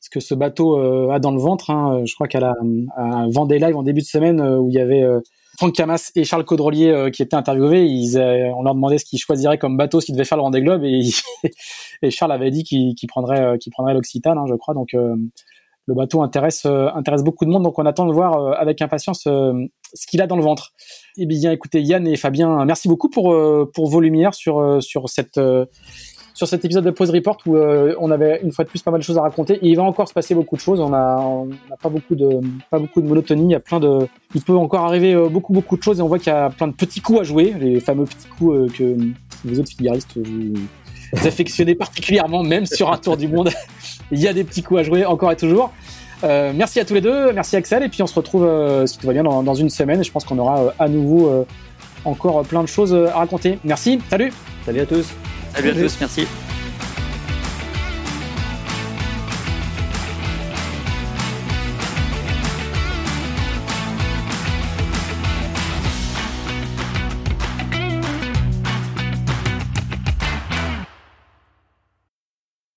[0.00, 1.70] ce que ce bateau euh, a dans le ventre.
[1.70, 2.02] Hein.
[2.04, 2.54] Je crois qu'à la
[2.96, 5.02] à Vendée Live en début de semaine où il y avait
[5.62, 9.58] Franck Camas et Charles Caudrelier qui étaient interviewés, ils, on leur demandait ce qu'ils choisiraient
[9.58, 13.70] comme bateau s'ils devaient faire le Vendée Globe, et, Charles avait dit qu'il prendrait, qu'il
[13.70, 14.74] prendrait l'Occitane, hein, je crois.
[14.74, 16.66] Donc le bateau intéresse
[17.22, 19.28] beaucoup de monde, donc on attend de voir avec impatience
[19.94, 20.72] ce qu'il a dans le ventre.
[21.16, 25.38] Eh bien, écoutez, Yann et Fabien, merci beaucoup pour, euh, vos lumières sur, euh, cette,
[25.38, 25.66] euh,
[26.34, 29.00] sur cet épisode de Pause Report où on avait une fois de plus pas mal
[29.00, 29.54] de choses à raconter.
[29.54, 30.80] Et il va encore se passer beaucoup de choses.
[30.80, 31.48] On a, on
[31.80, 33.44] pas beaucoup de, pas beaucoup de monotonie.
[33.44, 36.08] Il y a plein de, il peut encore arriver beaucoup, beaucoup de choses et on
[36.08, 38.96] voit qu'il y a plein de petits coups à jouer, les fameux petits coups que
[39.44, 40.54] vous autres filiaristes vous,
[41.26, 43.50] affectionnez particulièrement, même sur un tour du monde.
[44.10, 45.72] il y a des petits coups à jouer encore et toujours.
[46.24, 48.96] Euh, merci à tous les deux, merci Axel, et puis on se retrouve, euh, si
[48.98, 51.46] tout va bien, dans, une semaine, je pense qu'on aura euh, à nouveau
[52.04, 53.58] encore plein de choses à raconter.
[53.64, 54.32] Merci, salut
[54.64, 55.06] Salut à tous
[55.54, 56.26] à tous, merci